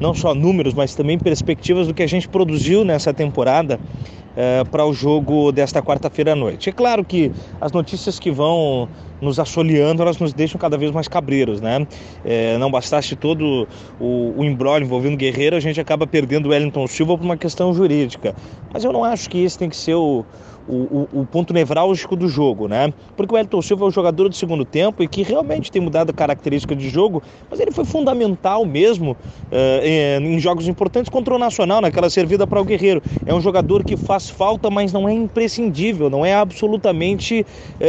não 0.00 0.14
só 0.14 0.34
números, 0.34 0.74
mas 0.74 0.94
também 0.94 1.18
perspectivas 1.18 1.86
do 1.86 1.94
que 1.94 2.02
a 2.02 2.06
gente 2.06 2.28
produziu 2.28 2.84
nessa 2.84 3.12
temporada 3.12 3.78
uh, 3.78 4.68
para 4.70 4.84
o 4.84 4.92
jogo 4.92 5.50
desta 5.52 5.82
quarta-feira 5.82 6.32
à 6.32 6.36
noite. 6.36 6.68
É 6.68 6.72
claro 6.72 7.04
que 7.04 7.32
as 7.60 7.72
notícias 7.72 8.18
que 8.18 8.30
vão 8.30 8.88
nos 9.20 9.38
assoleando, 9.40 10.00
elas 10.02 10.18
nos 10.18 10.32
deixam 10.32 10.60
cada 10.60 10.76
vez 10.78 10.92
mais 10.92 11.08
cabreiros, 11.08 11.60
né? 11.60 11.86
É, 12.24 12.56
não 12.58 12.70
bastasse 12.70 13.16
todo 13.16 13.66
o, 13.98 14.34
o 14.36 14.44
envolvendo 14.44 15.16
Guerreiro, 15.16 15.56
a 15.56 15.60
gente 15.60 15.80
acaba 15.80 16.06
perdendo 16.06 16.46
o 16.46 16.50
Wellington 16.50 16.86
Silva 16.86 17.18
por 17.18 17.24
uma 17.24 17.36
questão 17.36 17.74
jurídica. 17.74 18.34
Mas 18.72 18.84
eu 18.84 18.92
não 18.92 19.02
acho 19.02 19.28
que 19.28 19.42
esse 19.42 19.58
tem 19.58 19.68
que 19.68 19.76
ser 19.76 19.94
o, 19.94 20.24
o, 20.68 21.20
o, 21.20 21.26
ponto 21.26 21.52
nevrálgico 21.52 22.14
do 22.14 22.28
jogo, 22.28 22.68
né? 22.68 22.92
Porque 23.16 23.34
o 23.34 23.38
Elton 23.38 23.62
Silva 23.62 23.84
é 23.84 23.88
um 23.88 23.90
jogador 23.90 24.28
do 24.28 24.34
segundo 24.34 24.64
tempo 24.64 25.02
e 25.02 25.08
que 25.08 25.22
realmente 25.22 25.72
tem 25.72 25.80
mudado 25.80 26.10
a 26.10 26.12
característica 26.12 26.76
de 26.76 26.88
jogo, 26.88 27.22
mas 27.50 27.58
ele 27.58 27.70
foi 27.70 27.84
fundamental 27.84 28.64
mesmo 28.64 29.12
uh, 29.12 29.84
em, 29.84 30.38
jogos 30.38 30.68
importantes 30.68 31.08
contra 31.08 31.34
o 31.34 31.38
Nacional, 31.38 31.80
naquela 31.80 32.10
servida 32.10 32.46
para 32.46 32.60
o 32.60 32.64
Guerreiro. 32.64 33.02
É 33.24 33.32
um 33.32 33.40
jogador 33.40 33.82
que 33.82 33.96
faz 33.96 34.28
falta, 34.28 34.68
mas 34.70 34.92
não 34.92 35.08
é 35.08 35.12
imprescindível, 35.12 36.10
não 36.10 36.24
é 36.24 36.34
absolutamente 36.34 37.40
uh, 37.40 37.44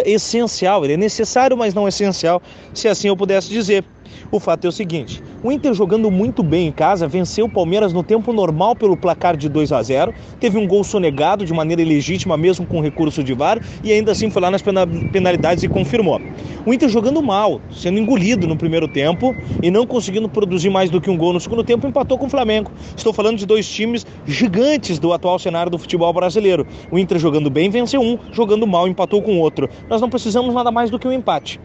essencial. 0.05 0.83
Ele 0.85 0.93
é 0.93 0.97
necessário, 0.97 1.57
mas 1.57 1.73
não 1.73 1.87
essencial, 1.87 2.41
se 2.73 2.87
assim 2.87 3.09
eu 3.09 3.17
pudesse 3.17 3.49
dizer. 3.49 3.83
O 4.31 4.39
fato 4.39 4.65
é 4.65 4.67
o 4.69 4.71
seguinte: 4.71 5.21
o 5.43 5.51
Inter 5.51 5.73
jogando 5.73 6.09
muito 6.11 6.43
bem 6.43 6.67
em 6.67 6.71
casa 6.71 7.07
venceu 7.07 7.45
o 7.45 7.49
Palmeiras 7.49 7.93
no 7.93 8.03
tempo 8.03 8.31
normal 8.33 8.75
pelo 8.75 8.97
placar 8.97 9.35
de 9.35 9.49
2 9.49 9.71
a 9.71 9.81
0, 9.81 10.13
teve 10.39 10.57
um 10.57 10.67
gol 10.67 10.83
sonegado 10.83 11.45
de 11.45 11.53
maneira 11.53 11.81
ilegítima, 11.81 12.37
mesmo 12.37 12.65
com 12.65 12.81
recurso 12.81 13.23
de 13.23 13.33
VAR, 13.33 13.59
e 13.83 13.91
ainda 13.91 14.11
assim 14.11 14.29
foi 14.29 14.41
lá 14.41 14.51
nas 14.51 14.61
penalidades 14.61 15.63
e 15.63 15.67
confirmou. 15.67 16.21
O 16.65 16.73
Inter 16.73 16.89
jogando 16.89 17.21
mal, 17.21 17.61
sendo 17.71 17.99
engolido 17.99 18.47
no 18.47 18.57
primeiro 18.57 18.87
tempo 18.87 19.35
e 19.61 19.71
não 19.71 19.85
conseguindo 19.85 20.27
produzir 20.27 20.69
mais 20.69 20.89
do 20.89 20.99
que 20.99 21.09
um 21.09 21.17
gol 21.17 21.33
no 21.33 21.39
segundo 21.39 21.63
tempo, 21.63 21.87
empatou 21.87 22.17
com 22.17 22.25
o 22.25 22.29
Flamengo. 22.29 22.71
Estou 22.95 23.13
falando 23.13 23.37
de 23.37 23.45
dois 23.45 23.67
times 23.67 24.05
gigantes 24.25 24.99
do 24.99 25.13
atual 25.13 25.39
cenário 25.39 25.71
do 25.71 25.77
futebol 25.77 26.11
brasileiro. 26.13 26.67
O 26.91 26.99
Inter 26.99 27.17
jogando 27.17 27.49
bem 27.49 27.69
venceu 27.69 28.01
um, 28.01 28.17
jogando 28.31 28.67
mal 28.67 28.87
empatou 28.87 29.21
com 29.21 29.35
o 29.35 29.39
outro. 29.39 29.69
Nós 29.89 30.01
não 30.01 30.09
precisamos 30.09 30.53
nada 30.53 30.71
mais 30.71 30.89
do 30.89 30.99
que 30.99 31.07
um 31.07 31.13
empate 31.13 31.59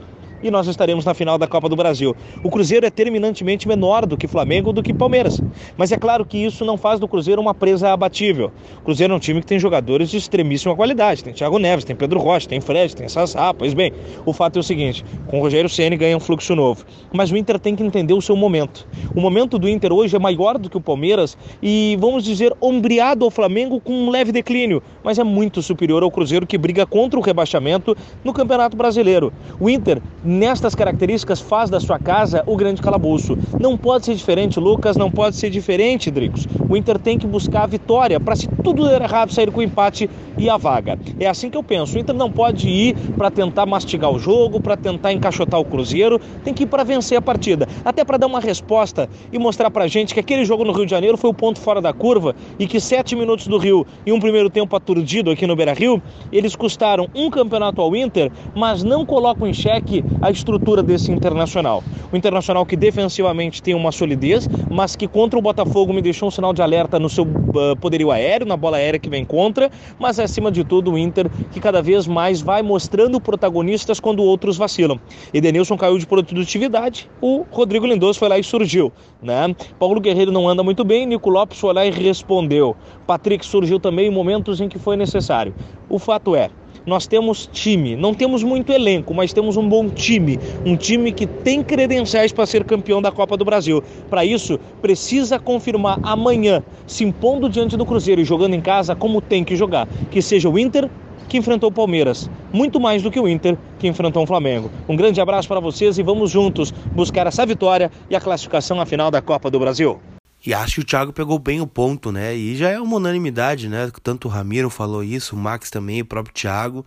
e 0.45 0.51
nós 0.51 0.69
estaremos 0.69 1.07
na 1.07 1.15
final 1.15 1.39
da 1.39 1.47
Copa 1.47 1.69
do 1.71 1.75
Brasil. 1.75 2.15
O 2.43 2.51
Cruzeiro 2.51 2.85
é 2.85 2.91
terminantemente 2.91 3.67
menor 3.67 4.05
do 4.05 4.17
que 4.17 4.29
Flamengo 4.29 4.73
do 4.73 4.83
que 4.83 4.93
Palmeiras, 4.93 5.41
mas 5.77 5.91
é 5.91 5.97
claro 5.97 6.25
que 6.25 6.37
isso 6.37 6.65
não 6.65 6.77
faz 6.77 7.01
do 7.01 7.09
Cruzeiro 7.09 7.41
uma 7.41 7.55
presa 7.55 7.93
abatível. 7.93 8.53
O 8.79 8.83
Cruzeiro 8.83 9.15
é 9.15 9.17
um 9.17 9.19
time 9.19 9.41
que 9.41 9.47
tem 9.47 9.59
jogadores 9.59 10.11
de 10.11 10.19
extremíssima 10.19 10.77
qualidade, 10.77 11.25
tem 11.25 11.33
Thiago 11.33 11.59
Neves, 11.59 11.85
tem 11.85 11.97
Pedro 11.97 12.21
Rocha, 12.21 12.47
tem 12.47 12.61
Fred, 12.61 12.95
tem 12.95 13.09
Sassá, 13.09 13.55
pois 13.55 13.73
bem, 13.73 13.93
o 14.27 14.33
fato 14.35 14.59
é 14.59 14.61
o 14.61 14.63
seguinte, 14.63 15.03
com 15.27 15.39
o 15.39 15.43
Rogério 15.43 15.71
Ceni 15.71 15.97
ganha 15.97 16.17
um 16.17 16.21
fluxo 16.21 16.55
novo, 16.55 16.85
mas 17.13 17.31
o 17.31 17.37
Inter 17.37 17.59
tem 17.59 17.75
que 17.75 17.83
entender 17.83 18.13
o 18.13 18.21
seu 18.21 18.37
momento. 18.37 18.87
O 19.17 19.21
momento 19.21 19.59
do 19.59 19.67
Inter 19.67 19.93
hoje 19.93 20.15
é 20.15 20.19
maior 20.19 20.59
do 20.59 20.69
que 20.69 20.77
o 20.77 20.81
Palmeiras 20.81 21.39
e, 21.63 21.97
vamos 21.99 22.23
dizer, 22.23 22.53
ombreado 22.61 23.25
ao 23.25 23.31
Flamengo 23.31 23.81
com 23.81 23.93
um 23.93 24.11
leve 24.11 24.31
declínio, 24.31 24.83
mas 25.03 25.19
é 25.19 25.25
muito 25.25 25.63
superior 25.63 26.03
ao 26.03 26.11
Cruzeiro 26.11 26.47
que 26.47 26.59
briga 26.59 26.85
contra 26.85 27.19
o 27.19 27.23
rebaixamento 27.23 27.97
no 28.23 28.33
Campeonato 28.33 28.77
Brasileiro. 28.77 29.33
O 29.59 29.71
Inter 29.71 30.03
nestas 30.35 30.75
características 30.75 31.41
faz 31.41 31.71
da 31.71 31.81
sua 31.81 31.99
casa 31.99 32.43
o 32.47 32.57
grande 32.57 32.83
calabouço. 32.83 33.39
Não 33.59 33.79
pode 33.79 34.05
ser 34.05 34.15
diferente, 34.15 34.61
Lucas, 34.61 34.97
não 34.97 35.11
pode 35.11 35.37
ser 35.37 35.49
diferente, 35.49 36.11
Dricos. 36.11 36.47
O 36.69 36.77
Inter 36.77 36.99
tem 36.99 37.17
que 37.17 37.27
buscar 37.27 37.63
a 37.63 37.67
vitória 37.67 38.19
para, 38.21 38.37
se 38.37 38.49
tudo 38.63 38.87
der 38.87 39.01
errado, 39.01 39.33
sair 39.33 39.51
com 39.51 39.61
o 39.61 39.63
empate 39.63 40.11
e 40.37 40.51
a 40.51 40.57
vaga. 40.57 40.99
É 41.19 41.27
assim 41.27 41.49
que 41.49 41.57
eu 41.57 41.63
penso. 41.63 41.97
O 41.97 42.01
Inter 42.01 42.15
não 42.15 42.31
pode 42.31 42.69
ir 42.69 42.97
para 43.17 43.31
tentar 43.31 43.65
mastigar 43.65 44.11
o 44.11 44.19
jogo, 44.19 44.61
para 44.61 44.77
tentar 44.77 45.13
encaixotar 45.13 45.61
o 45.61 45.65
Cruzeiro, 45.65 46.21
tem 46.43 46.53
que 46.53 46.65
ir 46.65 46.67
para 46.67 46.83
vencer 46.83 47.17
a 47.17 47.23
partida. 47.23 47.69
Até 47.85 48.05
para 48.05 48.19
dar 48.19 48.27
uma 48.27 48.41
resposta 48.41 49.09
e 49.33 49.39
mostrar 49.39 49.71
para 49.71 49.87
gente 49.87 50.13
que 50.13 50.21
aquele 50.21 50.45
jogo 50.45 50.65
no 50.65 50.73
Rio 50.73 50.85
de 50.85 50.91
Janeiro 50.91 51.17
foi 51.17 51.31
o 51.31 51.35
ponto 51.35 51.61
fora 51.61 51.81
da 51.81 51.93
curva 51.93 52.35
e 52.59 52.67
que 52.67 52.81
sete 52.81 53.15
minutos 53.15 53.47
do 53.47 53.59
Rio 53.59 53.87
e 54.05 54.13
um 54.13 54.19
primeiro 54.19 54.51
tempo 54.51 54.75
aturdido 54.75 55.31
aqui 55.31 55.47
no 55.47 55.55
Beira 55.55 55.73
Rio, 55.73 56.03
eles 56.33 56.57
custaram 56.57 57.09
um 57.15 57.31
campeonato 57.31 57.81
ao 57.81 57.95
Inter, 57.95 58.31
mas 58.55 58.83
não 58.83 59.07
colocam 59.07 59.47
em 59.47 59.53
xeque 59.53 60.05
a 60.25 60.31
estrutura 60.31 60.83
desse 60.83 61.13
Internacional. 61.13 61.85
O 62.11 62.17
Internacional 62.17 62.65
que 62.65 62.77
defensivamente 62.77 63.63
tem 63.63 63.75
uma 63.75 63.93
solidez, 63.93 64.49
mas 64.71 64.97
que 64.97 65.07
contra 65.07 65.39
o 65.39 65.43
Botafogo 65.43 65.93
me 65.93 66.01
deixou 66.01 66.29
um 66.29 66.31
sinal 66.31 66.55
de 66.55 66.63
alerta 66.63 66.99
no 66.99 67.11
seu 67.11 67.25
uh, 67.25 67.77
poderio 67.79 68.11
aéreo, 68.11 68.47
na 68.47 68.57
bola 68.57 68.79
aérea 68.79 68.99
que 68.99 69.11
vem 69.11 69.23
contra, 69.23 69.71
mas 69.99 70.19
acima 70.19 70.51
de 70.51 70.65
tudo 70.65 70.93
o 70.93 70.99
Inter 70.99 71.29
que 71.53 71.61
cada 71.61 71.83
vez 71.83 72.07
mais 72.07 72.41
vai 72.41 72.63
mostrando 72.63 73.21
protagonistas 73.21 74.01
quando 74.01 74.23
outros 74.23 74.57
vacilam. 74.57 74.99
Edenilson 75.35 75.77
caiu 75.77 75.99
de 75.99 76.07
produtividade, 76.07 77.11
o 77.21 77.45
Rodrigo 77.51 77.87
Lindoso 77.87 78.19
foi 78.19 78.31
lá 78.31 78.39
e 78.39 78.43
surgiu, 78.43 78.91
né? 79.23 79.55
Paulo 79.79 80.01
Guerreiro 80.01 80.33
não 80.33 80.49
anda 80.49 80.63
muito 80.63 80.85
bem, 80.85 81.05
Nico 81.05 81.29
Lopes 81.29 81.59
foi 81.59 81.75
lá 81.75 81.85
e 81.85 81.91
respondeu. 81.91 82.75
Patrick 83.07 83.45
surgiu 83.45 83.79
também 83.79 84.07
em 84.07 84.11
momentos 84.11 84.59
em 84.59 84.71
que 84.71 84.79
foi 84.79 84.97
necessário. 84.97 85.55
O 85.87 85.99
fato 85.99 86.35
é, 86.35 86.49
nós 86.87 87.07
temos 87.07 87.49
time, 87.53 87.97
não 87.97 88.15
temos 88.15 88.43
muito 88.43 88.73
elenco, 88.73 89.15
mas 89.15 89.33
temos 89.33 89.57
um 89.57 89.69
bom 89.69 89.89
time, 89.89 90.39
um 90.65 90.77
time 90.77 91.13
que 91.13 91.27
tem 91.27 91.63
credenciais 91.63 92.33
para 92.33 92.47
ser 92.47 92.65
campeão 92.65 93.01
da 93.01 93.11
Copa 93.11 93.37
do 93.37 93.45
Brasil. 93.45 93.83
Para 94.11 94.25
isso, 94.25 94.59
precisa 94.81 95.39
confirmar 95.39 95.99
amanhã, 96.03 96.63
se 96.87 97.05
impondo 97.05 97.49
diante 97.49 97.77
do 97.77 97.87
Cruzeiro 97.87 98.21
e 98.21 98.25
jogando 98.25 98.55
em 98.55 98.61
casa 98.61 98.95
como 98.95 99.21
tem 99.21 99.45
que 99.45 99.57
jogar, 99.57 99.89
que 100.11 100.21
seja 100.21 100.49
o 100.49 100.59
Inter 100.59 100.89
que 101.29 101.39
enfrentou 101.39 101.71
o 101.71 101.73
Palmeiras, 101.73 102.31
muito 102.53 102.79
mais 102.79 103.03
do 103.03 103.11
que 103.11 103.19
o 103.19 103.27
Inter 103.27 103.57
que 103.79 103.89
enfrentou 103.89 104.23
o 104.23 104.27
Flamengo. 104.27 104.71
Um 104.89 104.95
grande 104.95 105.21
abraço 105.21 105.49
para 105.49 105.61
vocês 105.61 105.99
e 105.99 106.03
vamos 106.03 106.31
juntos 106.31 106.71
buscar 106.93 107.27
essa 107.27 107.47
vitória 107.47 107.91
e 108.11 108.15
a 108.15 108.21
classificação 108.21 108.81
à 108.81 108.87
final 108.87 109.11
da 109.11 109.23
Copa 109.23 109.51
do 109.51 109.59
Brasil. 109.59 109.99
E 110.47 110.53
acho 110.53 110.77
que 110.77 110.81
o 110.83 110.85
Thiago 110.85 111.13
pegou 111.13 111.39
bem 111.39 111.61
o 111.61 111.67
ponto, 111.67 112.13
né? 112.13 112.37
E 112.37 112.55
já 112.55 112.69
é 112.69 112.79
uma 112.79 112.97
unanimidade, 112.97 113.69
né? 113.69 113.91
Tanto 114.03 114.29
o 114.29 114.31
Ramiro 114.31 114.69
falou 114.69 115.03
isso, 115.03 115.35
o 115.35 115.39
Max 115.39 115.71
também, 115.71 116.03
o 116.03 116.05
próprio 116.05 116.35
Thiago. 116.35 116.85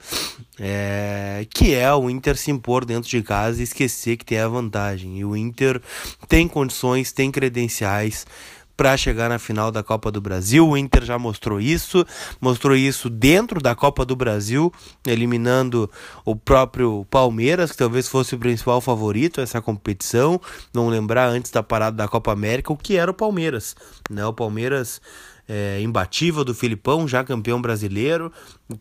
É... 0.59 1.45
Que 1.49 1.73
é 1.73 1.91
o 1.93 2.09
Inter 2.09 2.37
se 2.37 2.51
impor 2.51 2.85
dentro 2.85 3.09
de 3.09 3.21
casa 3.23 3.59
e 3.59 3.63
esquecer 3.63 4.17
que 4.17 4.25
tem 4.25 4.39
a 4.39 4.47
vantagem. 4.47 5.17
E 5.17 5.25
o 5.25 5.35
Inter 5.35 5.81
tem 6.27 6.47
condições, 6.47 7.11
tem 7.11 7.31
credenciais 7.31 8.27
para 8.77 8.95
chegar 8.95 9.27
na 9.27 9.39
final 9.39 9.71
da 9.71 9.81
Copa 9.81 10.11
do 10.11 10.21
Brasil. 10.21 10.65
O 10.65 10.77
Inter 10.77 11.03
já 11.03 11.17
mostrou 11.17 11.59
isso, 11.59 12.05
mostrou 12.39 12.75
isso 12.75 13.09
dentro 13.09 13.59
da 13.59 13.73
Copa 13.73 14.05
do 14.05 14.15
Brasil, 14.15 14.71
eliminando 15.05 15.89
o 16.23 16.35
próprio 16.35 17.05
Palmeiras, 17.09 17.71
que 17.71 17.77
talvez 17.77 18.07
fosse 18.07 18.35
o 18.35 18.39
principal 18.39 18.79
favorito 18.79 19.41
essa 19.41 19.59
competição. 19.59 20.39
Não 20.71 20.87
lembrar 20.87 21.27
antes 21.27 21.49
da 21.49 21.63
parada 21.63 21.97
da 21.97 22.07
Copa 22.07 22.31
América 22.31 22.71
o 22.71 22.77
que 22.77 22.95
era 22.95 23.09
o 23.09 23.15
Palmeiras, 23.15 23.75
né? 24.09 24.23
O 24.25 24.33
Palmeiras 24.33 25.01
é, 25.47 25.81
imbatível 25.81 26.43
do 26.43 26.53
Filipão, 26.53 27.07
já 27.07 27.23
campeão 27.23 27.61
brasileiro, 27.61 28.31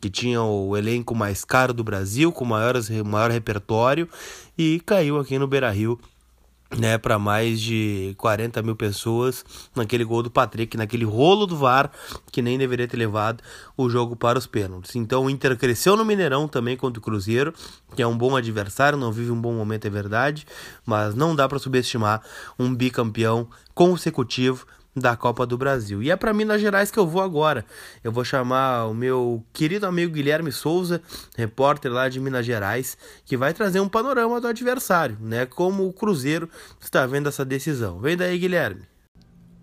que 0.00 0.10
tinha 0.10 0.42
o 0.42 0.76
elenco 0.76 1.14
mais 1.14 1.44
caro 1.44 1.72
do 1.72 1.84
Brasil, 1.84 2.32
com 2.32 2.44
maior, 2.44 2.74
maior 3.04 3.30
repertório, 3.30 4.08
e 4.58 4.80
caiu 4.84 5.18
aqui 5.18 5.38
no 5.38 5.46
Beira 5.46 5.70
Rio 5.70 5.98
né, 6.76 6.98
para 6.98 7.18
mais 7.18 7.60
de 7.60 8.14
40 8.18 8.62
mil 8.62 8.74
pessoas 8.74 9.44
naquele 9.74 10.04
gol 10.04 10.22
do 10.22 10.30
Patrick, 10.30 10.76
naquele 10.76 11.04
rolo 11.04 11.46
do 11.46 11.56
VAR 11.56 11.90
que 12.32 12.42
nem 12.42 12.58
deveria 12.58 12.88
ter 12.88 12.96
levado 12.96 13.42
o 13.76 13.88
jogo 13.88 14.16
para 14.16 14.38
os 14.38 14.46
pênaltis. 14.46 14.96
Então 14.96 15.24
o 15.24 15.30
Inter 15.30 15.56
cresceu 15.56 15.96
no 15.96 16.04
Mineirão 16.04 16.48
também 16.48 16.76
contra 16.76 16.98
o 16.98 17.02
Cruzeiro, 17.02 17.54
que 17.94 18.02
é 18.02 18.06
um 18.06 18.16
bom 18.16 18.36
adversário, 18.36 18.98
não 18.98 19.12
vive 19.12 19.30
um 19.30 19.40
bom 19.40 19.52
momento, 19.52 19.86
é 19.86 19.90
verdade, 19.90 20.46
mas 20.84 21.14
não 21.14 21.36
dá 21.36 21.48
para 21.48 21.58
subestimar 21.58 22.22
um 22.58 22.74
bicampeão 22.74 23.48
consecutivo 23.74 24.66
da 24.96 25.14
Copa 25.14 25.44
do 25.44 25.58
Brasil. 25.58 26.02
E 26.02 26.10
é 26.10 26.16
para 26.16 26.32
Minas 26.32 26.60
Gerais 26.60 26.90
que 26.90 26.98
eu 26.98 27.06
vou 27.06 27.22
agora. 27.22 27.64
Eu 28.02 28.10
vou 28.10 28.24
chamar 28.24 28.86
o 28.86 28.94
meu 28.94 29.44
querido 29.52 29.86
amigo 29.86 30.14
Guilherme 30.14 30.50
Souza, 30.50 31.02
repórter 31.36 31.92
lá 31.92 32.08
de 32.08 32.18
Minas 32.18 32.46
Gerais, 32.46 32.96
que 33.26 33.36
vai 33.36 33.52
trazer 33.52 33.80
um 33.80 33.88
panorama 33.88 34.40
do 34.40 34.48
adversário, 34.48 35.18
né? 35.20 35.44
Como 35.44 35.86
o 35.86 35.92
Cruzeiro 35.92 36.48
está 36.80 37.06
vendo 37.06 37.28
essa 37.28 37.44
decisão. 37.44 37.98
Vem 37.98 38.16
daí, 38.16 38.38
Guilherme. 38.38 38.82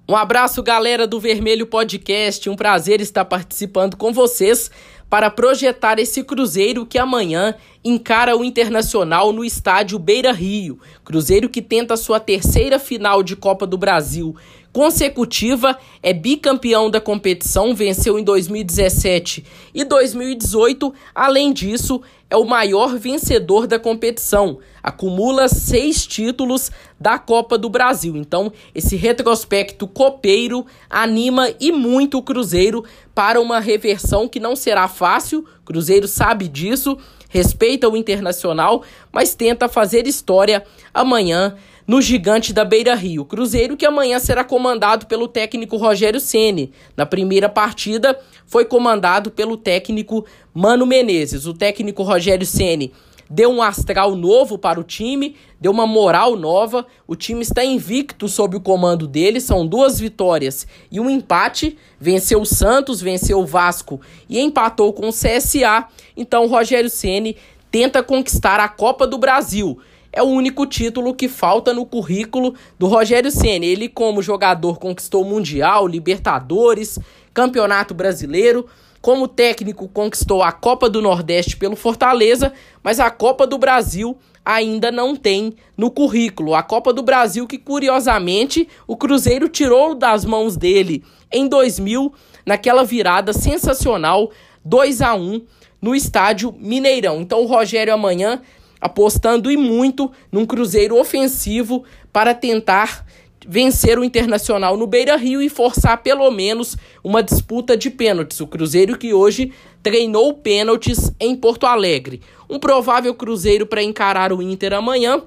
Um 0.07 0.17
abraço, 0.17 0.61
galera 0.61 1.07
do 1.07 1.17
Vermelho 1.17 1.65
Podcast. 1.65 2.49
Um 2.49 2.57
prazer 2.57 2.99
estar 2.99 3.23
participando 3.23 3.95
com 3.95 4.11
vocês 4.11 4.69
para 5.13 5.29
projetar 5.29 5.99
esse 5.99 6.23
Cruzeiro 6.23 6.87
que 6.87 6.97
amanhã 6.97 7.53
encara 7.85 8.35
o 8.35 8.43
Internacional 8.43 9.31
no 9.31 9.45
estádio 9.45 9.99
Beira 9.99 10.31
Rio. 10.31 10.79
Cruzeiro 11.05 11.47
que 11.49 11.61
tenta 11.61 11.95
sua 11.95 12.19
terceira 12.19 12.79
final 12.79 13.21
de 13.21 13.35
Copa 13.35 13.67
do 13.67 13.77
Brasil 13.77 14.35
consecutiva, 14.73 15.77
é 16.01 16.11
bicampeão 16.11 16.89
da 16.89 16.99
competição, 16.99 17.75
venceu 17.75 18.17
em 18.17 18.23
2017 18.23 19.45
e 19.71 19.85
2018. 19.85 20.91
Além 21.13 21.53
disso, 21.53 22.01
é 22.33 22.35
o 22.35 22.45
maior 22.45 22.97
vencedor 22.97 23.67
da 23.67 23.77
competição, 23.77 24.57
acumula 24.81 25.47
seis 25.47 26.07
títulos 26.07 26.71
da 26.99 27.19
Copa 27.19 27.59
do 27.59 27.69
Brasil. 27.69 28.17
Então, 28.17 28.51
esse 28.73 28.95
retrospecto 28.95 29.87
copeiro 29.87 30.65
anima 30.89 31.53
e 31.59 31.71
muito 31.71 32.17
o 32.17 32.23
Cruzeiro 32.23 32.83
para 33.13 33.39
uma 33.39 33.59
reversão 33.59 34.27
que 34.27 34.39
não 34.39 34.55
será 34.55 34.87
fácil. 34.87 35.45
Cruzeiro 35.63 36.07
sabe 36.07 36.47
disso, 36.47 36.97
respeita 37.29 37.87
o 37.87 37.95
internacional, 37.95 38.81
mas 39.11 39.35
tenta 39.35 39.69
fazer 39.69 40.07
história 40.07 40.65
amanhã 40.91 41.55
no 41.85 42.01
Gigante 42.01 42.53
da 42.53 42.63
Beira 42.63 42.95
Rio. 42.95 43.25
Cruzeiro 43.25 43.77
que 43.77 43.85
amanhã 43.85 44.19
será 44.19 44.43
comandado 44.43 45.05
pelo 45.05 45.27
técnico 45.27 45.77
Rogério 45.77 46.19
Ceni. 46.19 46.71
Na 46.95 47.05
primeira 47.05 47.49
partida 47.49 48.17
foi 48.45 48.65
comandado 48.65 49.31
pelo 49.31 49.57
técnico 49.57 50.25
Mano 50.53 50.85
Menezes. 50.85 51.45
O 51.45 51.53
técnico 51.53 52.03
Rogério 52.03 52.45
Ceni 52.45 52.91
deu 53.29 53.49
um 53.49 53.61
astral 53.61 54.15
novo 54.15 54.57
para 54.57 54.79
o 54.79 54.83
time, 54.83 55.35
deu 55.59 55.71
uma 55.71 55.87
moral 55.87 56.35
nova. 56.35 56.85
O 57.07 57.15
time 57.15 57.41
está 57.41 57.63
invicto 57.63 58.29
sob 58.29 58.55
o 58.55 58.61
comando 58.61 59.07
dele, 59.07 59.41
são 59.41 59.65
duas 59.65 59.99
vitórias 59.99 60.67
e 60.91 60.99
um 60.99 61.09
empate. 61.09 61.77
Venceu 61.99 62.41
o 62.41 62.45
Santos, 62.45 63.01
venceu 63.01 63.39
o 63.39 63.45
Vasco 63.45 63.99
e 64.29 64.39
empatou 64.39 64.93
com 64.93 65.09
o 65.09 65.13
CSA. 65.13 65.87
Então 66.15 66.45
o 66.45 66.47
Rogério 66.47 66.89
Ceni 66.89 67.35
tenta 67.71 68.03
conquistar 68.03 68.59
a 68.59 68.69
Copa 68.69 69.07
do 69.07 69.17
Brasil 69.17 69.79
é 70.13 70.21
o 70.21 70.27
único 70.27 70.67
título 70.67 71.15
que 71.15 71.27
falta 71.27 71.73
no 71.73 71.87
currículo 71.87 72.53
do 72.77 72.85
Rogério 72.85 73.31
Ceni. 73.31 73.65
Ele, 73.65 73.89
como 73.89 74.21
jogador, 74.21 74.77
conquistou 74.77 75.25
Mundial, 75.25 75.87
Libertadores, 75.87 76.99
Campeonato 77.33 77.95
Brasileiro. 77.95 78.67
Como 79.01 79.27
técnico, 79.27 79.89
conquistou 79.89 80.43
a 80.43 80.51
Copa 80.51 80.87
do 80.87 81.01
Nordeste 81.01 81.57
pelo 81.57 81.75
Fortaleza, 81.75 82.53
mas 82.83 82.99
a 82.99 83.09
Copa 83.09 83.47
do 83.47 83.57
Brasil 83.57 84.15
ainda 84.45 84.91
não 84.91 85.15
tem 85.15 85.55
no 85.75 85.89
currículo. 85.89 86.53
A 86.53 86.61
Copa 86.61 86.93
do 86.93 87.01
Brasil, 87.01 87.47
que 87.47 87.57
curiosamente 87.57 88.67
o 88.87 88.95
Cruzeiro 88.95 89.49
tirou 89.49 89.95
das 89.95 90.23
mãos 90.23 90.55
dele 90.55 91.03
em 91.31 91.47
2000, 91.47 92.13
naquela 92.45 92.83
virada 92.83 93.33
sensacional 93.33 94.31
2 94.63 95.01
a 95.01 95.15
1 95.15 95.41
no 95.81 95.95
estádio 95.95 96.53
Mineirão. 96.57 97.19
Então 97.19 97.41
o 97.41 97.47
Rogério 97.47 97.93
amanhã 97.93 98.41
apostando 98.83 99.49
e 99.49 99.55
muito 99.55 100.11
num 100.29 100.45
Cruzeiro 100.45 100.99
ofensivo 100.99 101.85
para 102.11 102.33
tentar 102.33 103.05
vencer 103.47 103.97
o 103.97 104.03
Internacional 104.03 104.75
no 104.75 104.85
Beira-Rio 104.85 105.41
e 105.41 105.47
forçar 105.47 106.03
pelo 106.03 106.29
menos 106.29 106.77
uma 107.01 107.23
disputa 107.23 107.77
de 107.77 107.89
pênaltis. 107.89 108.41
O 108.41 108.47
Cruzeiro 108.47 108.97
que 108.97 109.13
hoje 109.13 109.53
treinou 109.81 110.33
pênaltis 110.33 111.13
em 111.17 111.33
Porto 111.33 111.65
Alegre. 111.65 112.21
Um 112.49 112.59
provável 112.59 113.15
Cruzeiro 113.15 113.65
para 113.65 113.81
encarar 113.81 114.33
o 114.33 114.41
Inter 114.41 114.73
amanhã 114.73 115.21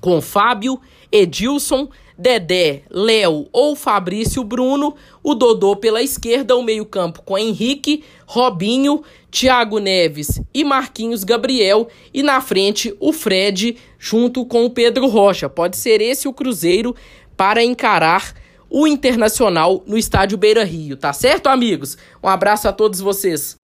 com 0.00 0.20
Fábio, 0.22 0.80
Edilson, 1.12 1.88
Dedé, 2.18 2.82
Léo 2.90 3.46
ou 3.52 3.76
Fabrício 3.76 4.42
Bruno, 4.42 4.96
o 5.22 5.36
Dodô 5.36 5.76
pela 5.76 6.02
esquerda, 6.02 6.56
o 6.56 6.62
meio-campo 6.64 7.22
com 7.22 7.38
Henrique, 7.38 8.02
Robinho, 8.26 9.02
Thiago 9.30 9.78
Neves 9.78 10.40
e 10.52 10.64
Marquinhos 10.64 11.22
Gabriel, 11.22 11.86
e 12.12 12.22
na 12.22 12.40
frente 12.40 12.92
o 12.98 13.12
Fred 13.12 13.76
junto 13.98 14.44
com 14.44 14.64
o 14.64 14.70
Pedro 14.70 15.06
Rocha. 15.06 15.48
Pode 15.48 15.76
ser 15.76 16.00
esse 16.00 16.26
o 16.26 16.32
Cruzeiro 16.32 16.96
para 17.36 17.62
encarar 17.62 18.34
o 18.68 18.86
Internacional 18.86 19.84
no 19.86 19.96
estádio 19.96 20.36
Beira 20.36 20.64
Rio, 20.64 20.96
tá 20.96 21.12
certo, 21.12 21.46
amigos? 21.46 21.96
Um 22.22 22.28
abraço 22.28 22.66
a 22.66 22.72
todos 22.72 23.00
vocês. 23.00 23.56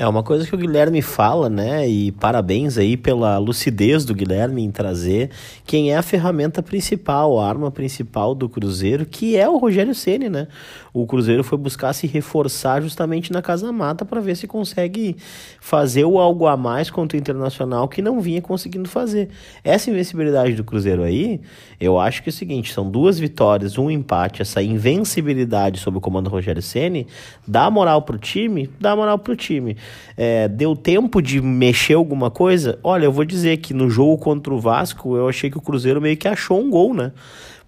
É 0.00 0.06
uma 0.06 0.22
coisa 0.22 0.46
que 0.46 0.54
o 0.54 0.58
Guilherme 0.58 1.02
fala, 1.02 1.50
né? 1.50 1.88
E 1.88 2.12
parabéns 2.12 2.78
aí 2.78 2.96
pela 2.96 3.36
lucidez 3.38 4.04
do 4.04 4.14
Guilherme 4.14 4.62
em 4.62 4.70
trazer 4.70 5.30
quem 5.66 5.90
é 5.90 5.96
a 5.96 6.02
ferramenta 6.02 6.62
principal, 6.62 7.36
a 7.40 7.48
arma 7.48 7.68
principal 7.68 8.32
do 8.32 8.48
Cruzeiro, 8.48 9.04
que 9.04 9.36
é 9.36 9.48
o 9.48 9.56
Rogério 9.56 9.92
Ceni, 9.96 10.28
né? 10.28 10.46
O 10.94 11.04
Cruzeiro 11.04 11.42
foi 11.42 11.58
buscar 11.58 11.92
se 11.92 12.06
reforçar 12.06 12.80
justamente 12.80 13.32
na 13.32 13.42
Casa 13.42 13.72
Mata 13.72 14.04
para 14.04 14.20
ver 14.20 14.36
se 14.36 14.46
consegue 14.46 15.16
fazer 15.60 16.04
o 16.04 16.20
algo 16.20 16.46
a 16.46 16.56
mais 16.56 16.90
contra 16.90 17.18
o 17.18 17.20
Internacional 17.20 17.88
que 17.88 18.00
não 18.00 18.20
vinha 18.20 18.40
conseguindo 18.40 18.88
fazer. 18.88 19.28
Essa 19.64 19.90
invencibilidade 19.90 20.54
do 20.54 20.62
Cruzeiro 20.62 21.02
aí, 21.02 21.40
eu 21.80 21.98
acho 21.98 22.22
que 22.22 22.28
é 22.28 22.32
o 22.32 22.32
seguinte, 22.32 22.72
são 22.72 22.88
duas 22.88 23.18
vitórias, 23.18 23.76
um 23.76 23.90
empate, 23.90 24.42
essa 24.42 24.62
invencibilidade 24.62 25.80
sob 25.80 25.98
o 25.98 26.00
comando 26.00 26.26
do 26.26 26.30
Rogério 26.30 26.62
Ceni, 26.62 27.04
dá 27.44 27.68
moral 27.68 28.02
pro 28.02 28.16
time, 28.16 28.70
dá 28.80 28.94
moral 28.94 29.18
pro 29.18 29.34
time 29.34 29.76
é, 30.16 30.48
deu 30.48 30.74
tempo 30.74 31.22
de 31.22 31.40
mexer 31.40 31.94
alguma 31.94 32.30
coisa? 32.30 32.78
Olha, 32.82 33.04
eu 33.04 33.12
vou 33.12 33.24
dizer 33.24 33.58
que 33.58 33.72
no 33.72 33.88
jogo 33.88 34.18
contra 34.18 34.52
o 34.52 34.60
Vasco, 34.60 35.16
eu 35.16 35.28
achei 35.28 35.50
que 35.50 35.58
o 35.58 35.60
Cruzeiro 35.60 36.00
meio 36.00 36.16
que 36.16 36.28
achou 36.28 36.60
um 36.60 36.70
gol, 36.70 36.94
né? 36.94 37.12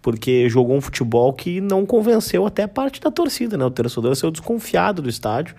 Porque 0.03 0.49
jogou 0.49 0.77
um 0.77 0.81
futebol 0.81 1.33
que 1.33 1.61
não 1.61 1.85
convenceu 1.85 2.47
até 2.47 2.67
parte 2.67 3.01
da 3.01 3.11
torcida, 3.11 3.57
né? 3.57 3.65
O 3.65 3.71
torcedor 3.71 4.15
saiu 4.17 4.31
desconfiado 4.31 5.03
do 5.03 5.09
estádio 5.09 5.55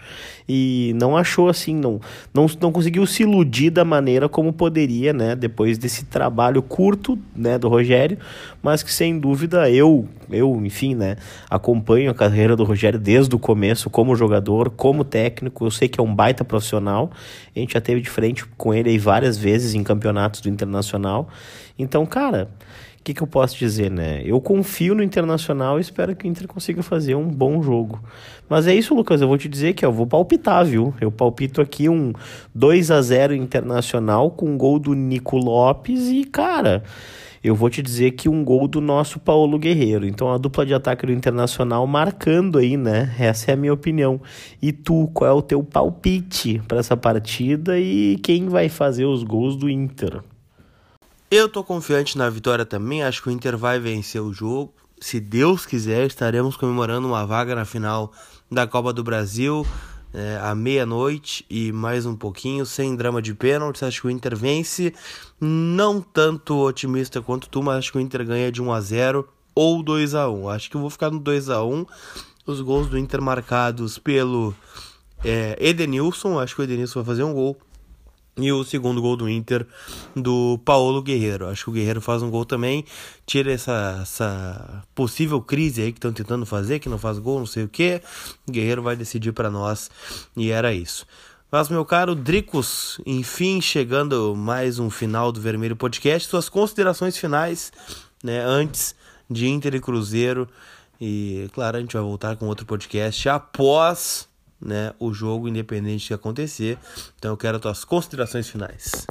e 0.48 0.94
não 0.96 1.16
achou 1.16 1.50
assim, 1.50 1.76
não, 1.76 2.00
não, 2.34 2.48
não 2.60 2.72
conseguiu 2.72 3.06
se 3.06 3.24
iludir 3.24 3.70
da 3.70 3.86
maneira 3.86 4.28
como 4.28 4.52
poderia, 4.52 5.14
né? 5.14 5.36
Depois 5.36 5.78
desse 5.78 6.06
trabalho 6.06 6.62
curto, 6.62 7.18
né, 7.36 7.58
do 7.58 7.68
Rogério, 7.68 8.18
mas 8.62 8.84
que 8.84 8.92
sem 8.92 9.20
dúvida 9.20 9.70
eu, 9.70 10.08
eu, 10.30 10.60
enfim, 10.66 10.96
né, 10.96 11.16
acompanho 11.50 12.12
a 12.12 12.14
carreira 12.14 12.56
do 12.56 12.64
Rogério 12.64 13.00
desde 13.00 13.36
o 13.36 13.40
começo 13.40 13.90
como 13.90 14.16
jogador, 14.16 14.70
como 14.70 15.04
técnico, 15.04 15.66
eu 15.66 15.72
sei 15.72 15.88
que 15.88 16.00
é 16.00 16.04
um 16.04 16.14
baita 16.14 16.44
profissional. 16.44 17.12
A 17.56 17.60
gente 17.60 17.74
já 17.74 17.82
teve 17.82 18.02
de 18.02 18.10
frente 18.10 18.46
com 18.58 18.74
ele 18.74 18.90
aí 18.90 18.98
várias 18.98 19.38
vezes 19.38 19.74
em 19.74 19.84
campeonatos 19.84 20.42
do 20.42 20.50
Internacional. 20.50 21.30
Então, 21.78 22.06
cara, 22.06 22.50
o 23.02 23.04
que, 23.04 23.16
que 23.16 23.24
eu 23.24 23.28
posso 23.28 23.58
dizer, 23.58 23.90
né? 23.90 24.22
Eu 24.24 24.40
confio 24.40 24.94
no 24.94 25.02
Internacional 25.02 25.80
e 25.80 25.82
espero 25.82 26.16
que 26.16 26.28
o 26.28 26.30
Inter 26.30 26.48
consiga 26.48 26.84
fazer 26.84 27.16
um 27.16 27.28
bom 27.28 27.60
jogo. 27.64 28.00
Mas 28.48 28.68
é 28.68 28.76
isso, 28.76 28.94
Lucas. 28.94 29.20
Eu 29.20 29.28
vou 29.28 29.40
te 29.40 29.50
dizer 29.50 29.74
que 29.74 29.84
eu 29.84 29.92
vou 29.92 30.06
palpitar, 30.06 30.64
viu? 30.64 30.94
Eu 31.02 31.12
palpito 31.12 31.62
aqui 31.62 31.90
um 31.90 32.14
2 32.54 32.92
a 32.92 33.02
0 33.02 33.34
Internacional 33.34 34.30
com 34.30 34.52
um 34.52 34.56
gol 34.56 34.78
do 34.78 34.94
Nico 34.94 35.36
Lopes 35.36 36.10
e, 36.10 36.24
cara, 36.26 36.84
eu 37.44 37.56
vou 37.56 37.72
te 37.72 37.82
dizer 37.82 38.12
que 38.12 38.30
um 38.30 38.44
gol 38.44 38.68
do 38.68 38.80
nosso 38.80 39.20
Paulo 39.20 39.58
Guerreiro. 39.58 40.06
Então 40.06 40.32
a 40.32 40.38
dupla 40.38 40.64
de 40.64 40.76
ataque 40.76 41.08
do 41.08 41.12
Internacional 41.12 41.88
marcando 41.88 42.60
aí, 42.60 42.78
né? 42.78 43.16
Essa 43.18 43.50
é 43.50 43.54
a 43.56 43.58
minha 43.58 43.74
opinião. 43.74 44.22
E 44.62 44.72
tu, 44.72 45.10
qual 45.12 45.28
é 45.28 45.34
o 45.34 45.42
teu 45.42 45.64
palpite 45.64 46.62
para 46.68 46.78
essa 46.78 46.96
partida 46.96 47.80
e 47.80 48.20
quem 48.22 48.48
vai 48.48 48.70
fazer 48.70 49.06
os 49.06 49.24
gols 49.24 49.56
do 49.56 49.68
Inter? 49.68 50.22
Eu 51.34 51.48
tô 51.48 51.63
confiante 51.63 52.17
na 52.17 52.30
vitória 52.30 52.65
também, 52.65 53.04
acho 53.04 53.24
que 53.24 53.30
o 53.30 53.32
Inter 53.32 53.58
vai 53.58 53.80
vencer 53.80 54.22
o 54.22 54.34
jogo. 54.34 54.74
Se 55.00 55.17
Deus 55.17 55.65
quiser, 55.65 56.06
estaremos 56.06 56.58
comemorando 56.58 57.08
uma 57.08 57.26
vaga 57.26 57.56
na 57.56 57.63
final 57.63 58.12
da 58.52 58.67
Copa 58.67 58.91
do 58.91 59.02
Brasil 59.02 59.65
é, 60.13 60.38
à 60.44 60.54
meia-noite 60.54 61.46
e 61.50 61.72
mais 61.72 62.06
um 62.06 62.17
pouquinho, 62.17 62.65
sem 62.65 62.98
drama 62.98 63.22
de 63.22 63.34
pênaltis. 63.34 63.82
Acho 63.82 64.02
que 64.02 64.08
o 64.08 64.10
Inter 64.10 64.36
vence. 64.36 64.94
Não 65.39 66.02
tanto 66.02 66.58
otimista 66.58 67.22
quanto 67.22 67.48
tu, 67.48 67.63
mas 67.63 67.78
acho 67.78 67.94
que 67.94 67.98
o 67.98 68.02
Inter 68.02 68.26
ganha 68.26 68.52
de 68.52 68.62
1 68.62 68.70
a 68.70 68.82
0 68.82 69.30
ou 69.56 69.82
2 69.82 70.13
a 70.15 70.30
1 70.30 70.50
Acho 70.50 70.70
que 70.70 70.76
eu 70.76 70.82
vou 70.82 70.89
ficar 70.89 71.12
no 71.12 71.20
2 71.20 71.50
a 71.50 71.63
1 71.63 71.86
Os 72.46 72.60
gols 72.60 72.89
do 72.89 72.98
Inter 72.98 73.22
marcados 73.22 73.98
pelo 73.98 74.54
é, 75.24 75.56
Edenilson. 75.62 76.39
Acho 76.39 76.56
que 76.56 76.62
o 76.62 76.63
Edenilson 76.65 77.00
vai 77.00 77.06
fazer 77.06 77.24
um 77.24 77.34
gol. 77.34 77.58
E 78.42 78.52
o 78.52 78.64
segundo 78.64 79.02
gol 79.02 79.16
do 79.16 79.30
Inter 79.30 79.66
do 80.16 80.60
Paulo 80.66 81.02
Guerreiro. 81.02 81.48
Acho 81.48 81.66
que 81.66 81.70
o 81.70 81.74
Guerreiro 81.74 82.02
faz 82.02 82.22
um 82.24 82.30
gol 82.30 82.46
também, 82.46 82.84
tira 83.26 83.52
essa, 83.52 84.00
essa 84.02 84.84
possível 84.96 85.42
crise 85.42 85.82
aí 85.82 85.92
que 85.92 85.98
estão 85.98 86.12
tentando 86.12 86.46
fazer, 86.46 86.80
que 86.80 86.90
não 86.90 86.98
faz 86.98 87.20
gol, 87.20 87.40
não 87.40 87.46
sei 87.46 87.64
o 87.64 87.70
que. 87.70 88.02
O 88.48 88.52
Guerreiro 88.52 88.82
vai 88.82 88.96
decidir 88.96 89.32
para 89.32 89.50
nós 89.50 89.90
e 90.36 90.50
era 90.52 90.74
isso. 90.74 91.06
Mas, 91.52 91.68
meu 91.68 91.84
caro 91.84 92.16
Dricos, 92.16 93.02
enfim, 93.06 93.60
chegando 93.60 94.34
mais 94.34 94.80
um 94.80 94.90
final 94.90 95.34
do 95.34 95.42
Vermelho 95.42 95.76
Podcast, 95.76 96.30
suas 96.30 96.48
considerações 96.48 97.18
finais, 97.18 97.74
né, 98.24 98.42
antes 98.42 98.96
de 99.30 99.50
Inter 99.50 99.76
e 99.76 99.82
Cruzeiro. 99.82 100.48
E, 101.00 101.50
claro, 101.52 101.76
a 101.76 101.80
gente 101.82 101.94
vai 101.94 102.02
voltar 102.02 102.38
com 102.38 102.48
outro 102.48 102.66
podcast 102.66 103.28
após 103.28 104.30
né, 104.62 104.93
o 105.00 105.13
jogo, 105.13 105.47
independente 105.47 106.08
de 106.08 106.13
acontecer. 106.13 106.78
Então 107.17 107.32
eu 107.32 107.38
quero 107.38 107.58
as 107.58 107.62
tuas 107.62 107.84
considerações 107.86 108.47
finais. 108.50 109.08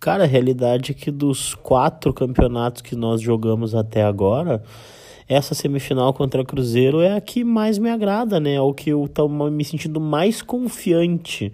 Cara, 0.00 0.24
a 0.24 0.26
realidade 0.26 0.92
é 0.92 0.94
que 0.94 1.10
dos 1.10 1.54
quatro 1.54 2.12
campeonatos 2.12 2.82
que 2.82 2.94
nós 2.94 3.20
jogamos 3.22 3.74
até 3.74 4.04
agora, 4.04 4.62
essa 5.26 5.54
semifinal 5.54 6.12
contra 6.12 6.42
o 6.42 6.44
Cruzeiro 6.44 7.00
é 7.00 7.16
a 7.16 7.20
que 7.20 7.42
mais 7.42 7.78
me 7.78 7.90
agrada, 7.90 8.38
né? 8.38 8.54
É 8.54 8.60
o 8.60 8.74
que 8.74 8.90
eu 8.90 9.08
tô 9.08 9.28
me 9.28 9.64
sentindo 9.64 9.98
mais 9.98 10.42
confiante 10.42 11.52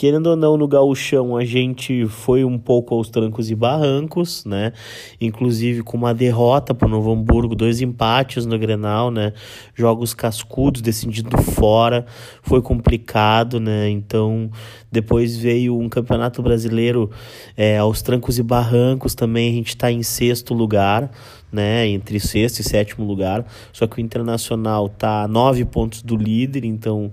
querendo 0.00 0.28
ou 0.28 0.36
não, 0.36 0.56
no 0.56 0.66
gauchão 0.66 1.36
a 1.36 1.44
gente 1.44 2.06
foi 2.06 2.42
um 2.42 2.58
pouco 2.58 2.94
aos 2.94 3.10
trancos 3.10 3.50
e 3.50 3.54
barrancos, 3.54 4.46
né? 4.46 4.72
Inclusive 5.20 5.82
com 5.82 5.94
uma 5.94 6.14
derrota 6.14 6.72
para 6.72 6.88
o 6.88 6.90
Novo 6.90 7.12
Hamburgo, 7.12 7.54
dois 7.54 7.82
empates 7.82 8.46
no 8.46 8.58
Grenal, 8.58 9.10
né? 9.10 9.34
Jogos 9.74 10.14
cascudos, 10.14 10.80
decidido 10.80 11.36
fora, 11.36 12.06
foi 12.40 12.62
complicado, 12.62 13.60
né? 13.60 13.90
Então, 13.90 14.50
depois 14.90 15.36
veio 15.36 15.78
um 15.78 15.86
campeonato 15.86 16.42
brasileiro 16.42 17.10
é, 17.54 17.76
aos 17.76 18.00
trancos 18.00 18.38
e 18.38 18.42
barrancos 18.42 19.14
também, 19.14 19.50
a 19.50 19.54
gente 19.54 19.68
está 19.68 19.92
em 19.92 20.02
sexto 20.02 20.54
lugar, 20.54 21.10
né, 21.52 21.86
entre 21.86 22.20
sexto 22.20 22.60
e 22.60 22.62
sétimo 22.62 23.06
lugar. 23.06 23.44
Só 23.72 23.86
que 23.86 23.98
o 23.98 24.00
Internacional 24.00 24.88
tá 24.88 25.24
a 25.24 25.28
nove 25.28 25.64
pontos 25.64 26.02
do 26.02 26.16
líder, 26.16 26.64
então 26.64 27.10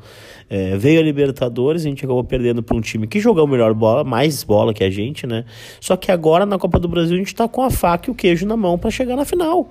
é, 0.49 0.77
veio 0.77 0.99
a 0.99 1.03
Libertadores, 1.03 1.81
a 1.81 1.89
gente 1.89 2.05
acabou 2.05 2.23
perdendo 2.23 2.61
para 2.61 2.75
um 2.75 2.81
time 2.81 3.07
que 3.07 3.19
jogou 3.19 3.47
melhor 3.47 3.73
bola, 3.73 4.03
mais 4.03 4.43
bola 4.43 4.73
que 4.73 4.83
a 4.83 4.89
gente, 4.89 5.25
né? 5.25 5.45
Só 5.79 5.95
que 5.95 6.11
agora 6.11 6.45
na 6.45 6.57
Copa 6.57 6.79
do 6.79 6.87
Brasil 6.87 7.15
a 7.15 7.19
gente 7.19 7.35
tá 7.35 7.47
com 7.47 7.61
a 7.61 7.69
faca 7.69 8.09
e 8.09 8.11
o 8.11 8.15
queijo 8.15 8.45
na 8.45 8.57
mão 8.57 8.77
para 8.77 8.91
chegar 8.91 9.15
na 9.15 9.25
final. 9.25 9.69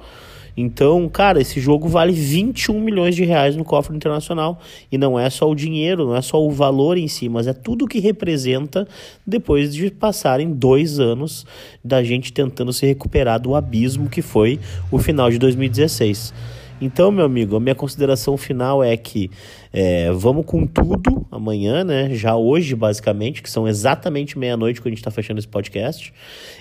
Então, 0.56 1.06
cara, 1.08 1.40
esse 1.40 1.60
jogo 1.60 1.86
vale 1.86 2.12
21 2.12 2.80
milhões 2.80 3.14
de 3.14 3.24
reais 3.24 3.54
no 3.54 3.64
cofre 3.64 3.94
internacional. 3.94 4.58
E 4.90 4.96
não 4.96 5.18
é 5.18 5.28
só 5.28 5.50
o 5.50 5.54
dinheiro, 5.54 6.06
não 6.06 6.16
é 6.16 6.22
só 6.22 6.42
o 6.42 6.50
valor 6.50 6.96
em 6.96 7.08
si, 7.08 7.28
mas 7.28 7.46
é 7.46 7.52
tudo 7.52 7.86
que 7.86 7.98
representa 7.98 8.88
depois 9.26 9.74
de 9.74 9.90
passarem 9.90 10.50
dois 10.50 10.98
anos 10.98 11.44
da 11.84 12.02
gente 12.02 12.32
tentando 12.32 12.72
se 12.72 12.86
recuperar 12.86 13.40
do 13.40 13.54
abismo 13.54 14.08
que 14.08 14.22
foi 14.22 14.58
o 14.90 14.98
final 14.98 15.30
de 15.30 15.38
2016. 15.38 16.32
Então, 16.80 17.10
meu 17.10 17.24
amigo, 17.24 17.56
a 17.56 17.60
minha 17.60 17.74
consideração 17.74 18.36
final 18.36 18.84
é 18.84 18.96
que 18.96 19.30
é, 19.72 20.10
vamos 20.12 20.44
com 20.44 20.66
tudo 20.66 21.26
amanhã, 21.30 21.82
né? 21.82 22.14
Já 22.14 22.36
hoje, 22.36 22.74
basicamente, 22.74 23.42
que 23.42 23.48
são 23.48 23.66
exatamente 23.66 24.38
meia-noite 24.38 24.82
que 24.82 24.88
a 24.88 24.90
gente 24.90 24.98
está 24.98 25.10
fechando 25.10 25.38
esse 25.38 25.48
podcast, 25.48 26.12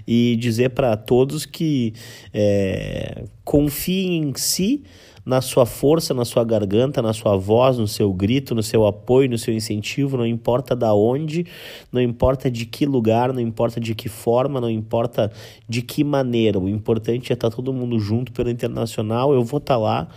e 0.07 0.37
dizer 0.37 0.69
para 0.69 0.95
todos 0.95 1.45
que 1.45 1.93
é, 2.33 3.25
confiem 3.43 4.29
em 4.29 4.33
si 4.35 4.83
na 5.25 5.41
sua 5.41 5.65
força, 5.65 6.13
na 6.13 6.23
sua 6.23 6.43
garganta, 6.43 7.01
na 7.01 7.11
sua 7.11 7.35
voz, 7.35 7.77
no 7.77 7.87
seu 7.87 8.13
grito, 8.13 8.53
no 8.53 8.61
seu 8.61 8.85
apoio, 8.85 9.29
no 9.29 9.37
seu 9.37 9.53
incentivo, 9.53 10.17
não 10.17 10.25
importa 10.25 10.75
da 10.75 10.93
onde, 10.93 11.45
não 11.91 11.99
importa 11.99 12.51
de 12.51 12.65
que 12.65 12.85
lugar, 12.85 13.33
não 13.33 13.41
importa 13.41 13.79
de 13.79 13.95
que 13.95 14.07
forma, 14.07 14.61
não 14.61 14.69
importa 14.69 15.31
de 15.67 15.81
que 15.81 16.03
maneira. 16.03 16.59
O 16.59 16.69
importante 16.69 17.31
é 17.31 17.33
estar 17.33 17.49
todo 17.49 17.73
mundo 17.73 17.97
junto 17.99 18.31
pelo 18.31 18.49
internacional. 18.49 19.33
Eu 19.33 19.43
vou 19.43 19.57
estar 19.57 19.73
tá 19.73 19.79
lá 19.79 20.07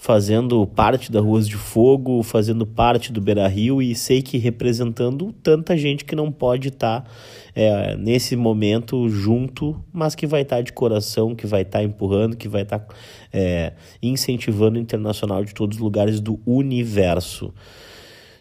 fazendo 0.00 0.64
parte 0.64 1.10
da 1.10 1.20
Ruas 1.20 1.48
de 1.48 1.56
Fogo, 1.56 2.22
fazendo 2.22 2.64
parte 2.64 3.12
do 3.12 3.20
Beira 3.20 3.48
Rio 3.48 3.82
e 3.82 3.96
sei 3.96 4.22
que 4.22 4.38
representando 4.38 5.34
tanta 5.42 5.76
gente 5.76 6.04
que 6.04 6.14
não 6.14 6.30
pode 6.30 6.68
estar 6.68 7.00
tá, 7.00 7.10
é, 7.60 7.96
nesse 7.96 8.36
momento 8.36 9.08
junto, 9.08 9.84
mas 9.92 10.14
que 10.14 10.28
vai 10.28 10.42
estar 10.42 10.58
tá 10.58 10.62
de 10.62 10.72
coração, 10.72 11.34
que 11.34 11.44
vai 11.44 11.62
estar 11.62 11.80
tá 11.80 11.84
empurrando, 11.84 12.36
que 12.36 12.48
vai 12.48 12.62
estar 12.62 12.78
tá, 12.78 12.94
é, 13.32 13.72
incentivando 14.00 14.78
o 14.78 14.80
internacional 14.80 15.44
de 15.44 15.52
todos 15.52 15.76
os 15.76 15.82
lugares 15.82 16.20
do 16.20 16.38
universo. 16.46 17.52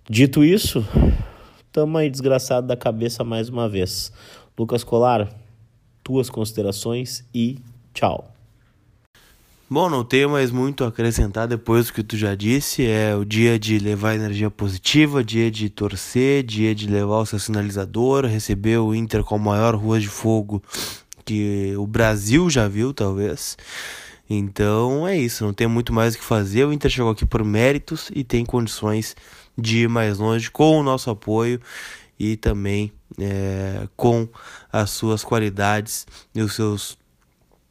Dito 0.08 0.44
isso, 0.44 0.86
estamos 1.66 2.00
aí 2.00 2.12
desgraçado 2.12 2.68
da 2.68 2.78
cabeça 2.78 3.24
mais 3.24 3.50
uma 3.50 3.68
vez. 3.68 4.14
Lucas 4.56 4.84
Colar, 4.84 5.28
tuas 6.04 6.30
considerações 6.30 7.28
e 7.34 7.58
tchau. 7.96 8.37
Bom, 9.70 9.90
não 9.90 10.02
tenho 10.02 10.30
mais 10.30 10.50
muito 10.50 10.86
a 10.86 10.88
acrescentar 10.88 11.46
depois 11.46 11.88
do 11.88 11.94
que 11.94 12.02
tu 12.02 12.16
já 12.16 12.34
disse. 12.36 12.86
É 12.86 13.14
o 13.14 13.26
dia 13.26 13.60
de 13.60 13.78
levar 13.80 14.16
energia 14.16 14.50
positiva, 14.50 15.22
dia 15.22 15.52
de 15.52 15.70
torcer, 15.70 16.42
dia 16.42 16.74
de 16.74 16.88
levar 16.88 17.18
o 17.18 17.26
seu 17.26 17.38
sinalizador, 17.38 18.26
receber 18.26 18.78
o 18.78 18.96
Inter 18.96 19.26
com 19.26 19.36
a 19.36 19.38
maior 19.38 19.76
rua 19.76 20.00
de 20.00 20.08
fogo 20.08 20.64
que 21.26 21.74
o 21.76 21.86
Brasil 21.86 22.50
já 22.50 22.66
viu, 22.70 22.94
talvez. 22.94 23.58
Então 24.30 25.06
é 25.06 25.18
isso, 25.18 25.44
não 25.44 25.54
tem 25.54 25.68
muito 25.68 25.92
mais 25.92 26.16
o 26.16 26.18
que 26.18 26.24
fazer. 26.24 26.64
O 26.64 26.72
Inter 26.72 26.90
chegou 26.90 27.12
aqui 27.12 27.26
por 27.26 27.44
méritos 27.44 28.10
e 28.16 28.24
tem 28.24 28.46
condições 28.46 29.18
de 29.58 29.80
ir 29.80 29.90
mais 29.90 30.18
longe 30.18 30.50
com 30.50 30.80
o 30.80 30.84
nosso 30.84 31.10
apoio 31.10 31.60
e 32.18 32.38
também 32.38 32.94
é, 33.20 33.86
com 33.98 34.30
as 34.72 34.92
suas 34.92 35.26
qualidades 35.26 36.08
e 36.34 36.42
os 36.42 36.56
seus 36.56 36.98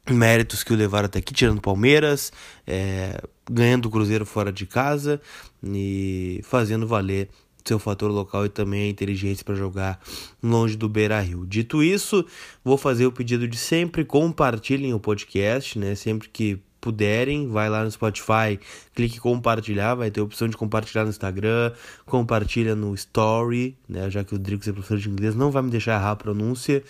méritos 0.09 0.63
que 0.63 0.73
o 0.73 0.75
levaram 0.75 1.05
até 1.05 1.19
aqui, 1.19 1.33
tirando 1.33 1.61
Palmeiras, 1.61 2.31
é, 2.65 3.21
ganhando 3.49 3.87
o 3.87 3.91
Cruzeiro 3.91 4.25
fora 4.25 4.51
de 4.51 4.65
casa 4.65 5.21
e 5.63 6.41
fazendo 6.43 6.87
valer 6.87 7.29
seu 7.65 7.77
fator 7.77 8.09
local 8.09 8.45
e 8.45 8.49
também 8.49 8.87
a 8.87 8.89
inteligência 8.89 9.43
para 9.43 9.55
jogar 9.55 9.99
longe 10.41 10.77
do 10.77 10.87
Beira 10.87 11.19
Rio. 11.19 11.45
Dito 11.45 11.83
isso, 11.83 12.25
vou 12.63 12.77
fazer 12.77 13.05
o 13.05 13.11
pedido 13.11 13.47
de 13.47 13.57
sempre, 13.57 14.05
compartilhem 14.05 14.93
o 14.93 14.99
podcast, 14.99 15.77
né? 15.77 15.93
Sempre 15.95 16.29
que 16.29 16.59
puderem, 16.79 17.47
vai 17.47 17.69
lá 17.69 17.83
no 17.83 17.91
Spotify, 17.91 18.57
clique 18.95 19.19
compartilhar, 19.19 19.95
vai 19.95 20.09
ter 20.09 20.21
a 20.21 20.23
opção 20.23 20.47
de 20.47 20.55
compartilhar 20.55 21.03
no 21.03 21.09
Instagram, 21.09 21.73
compartilha 22.05 22.75
no 22.75 22.93
Story, 22.95 23.75
né? 23.89 24.09
Já 24.09 24.23
que 24.23 24.33
o 24.33 24.39
Drico 24.39 24.67
é 24.69 24.71
professor 24.71 24.97
de 24.97 25.09
inglês, 25.09 25.35
não 25.35 25.51
vai 25.51 25.61
me 25.63 25.69
deixar 25.69 25.95
errar 25.95 26.11
a 26.11 26.15
pronúncia. 26.15 26.83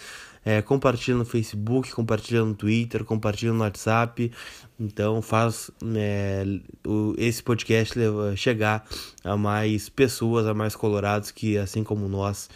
É, 0.48 0.62
compartilha 0.62 1.18
no 1.18 1.26
Facebook, 1.26 1.92
compartilha 1.92 2.42
no 2.46 2.56
Twitter, 2.56 3.04
compartilha 3.04 3.52
no 3.52 3.60
WhatsApp. 3.60 4.32
Então 4.80 5.22
faz 5.22 5.70
né, 5.84 6.62
o, 6.86 7.14
esse 7.18 7.44
podcast 7.44 7.94
chegar 8.38 8.88
a 9.26 9.36
mais 9.36 9.90
pessoas, 9.90 10.48
a 10.48 10.54
mais 10.54 10.74
colorados 10.74 11.32
que, 11.32 11.58
assim 11.58 11.84
como 11.84 12.08
nós, 12.08 12.50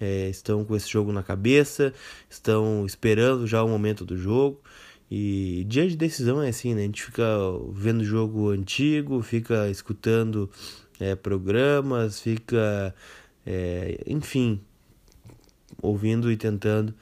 é, 0.00 0.28
estão 0.28 0.64
com 0.64 0.76
esse 0.76 0.88
jogo 0.88 1.10
na 1.10 1.20
cabeça, 1.24 1.92
estão 2.30 2.86
esperando 2.86 3.44
já 3.44 3.60
o 3.64 3.68
momento 3.68 4.04
do 4.04 4.16
jogo. 4.16 4.60
E 5.10 5.64
dia 5.68 5.88
de 5.88 5.96
decisão 5.96 6.40
é 6.40 6.50
assim, 6.50 6.76
né? 6.76 6.82
A 6.82 6.84
gente 6.84 7.02
fica 7.02 7.26
vendo 7.72 8.04
jogo 8.04 8.50
antigo, 8.50 9.20
fica 9.20 9.68
escutando 9.68 10.48
é, 11.00 11.16
programas, 11.16 12.20
fica, 12.20 12.94
é, 13.44 14.00
enfim, 14.06 14.60
ouvindo 15.82 16.30
e 16.30 16.36
tentando 16.36 16.94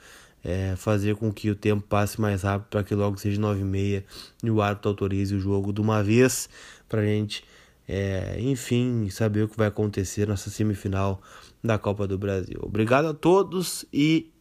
é, 0.43 0.75
fazer 0.75 1.15
com 1.15 1.31
que 1.31 1.49
o 1.49 1.55
tempo 1.55 1.83
passe 1.87 2.19
mais 2.19 2.43
rápido 2.43 2.69
para 2.69 2.83
que 2.83 2.95
logo 2.95 3.17
seja 3.17 3.39
9 3.39 3.61
e 3.61 3.63
meia 3.63 4.05
e 4.43 4.49
o 4.49 4.61
árbitro 4.61 4.89
autorize 4.89 5.35
o 5.35 5.39
jogo 5.39 5.71
de 5.71 5.81
uma 5.81 6.03
vez 6.03 6.49
para 6.89 7.01
a 7.01 7.05
gente, 7.05 7.43
é, 7.87 8.37
enfim, 8.39 9.09
saber 9.09 9.43
o 9.43 9.47
que 9.47 9.57
vai 9.57 9.67
acontecer 9.67 10.27
nessa 10.27 10.49
semifinal 10.49 11.21
da 11.63 11.77
Copa 11.77 12.07
do 12.07 12.17
Brasil. 12.17 12.59
Obrigado 12.61 13.07
a 13.07 13.13
todos 13.13 13.85
e 13.93 14.31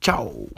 tchau! 0.00 0.48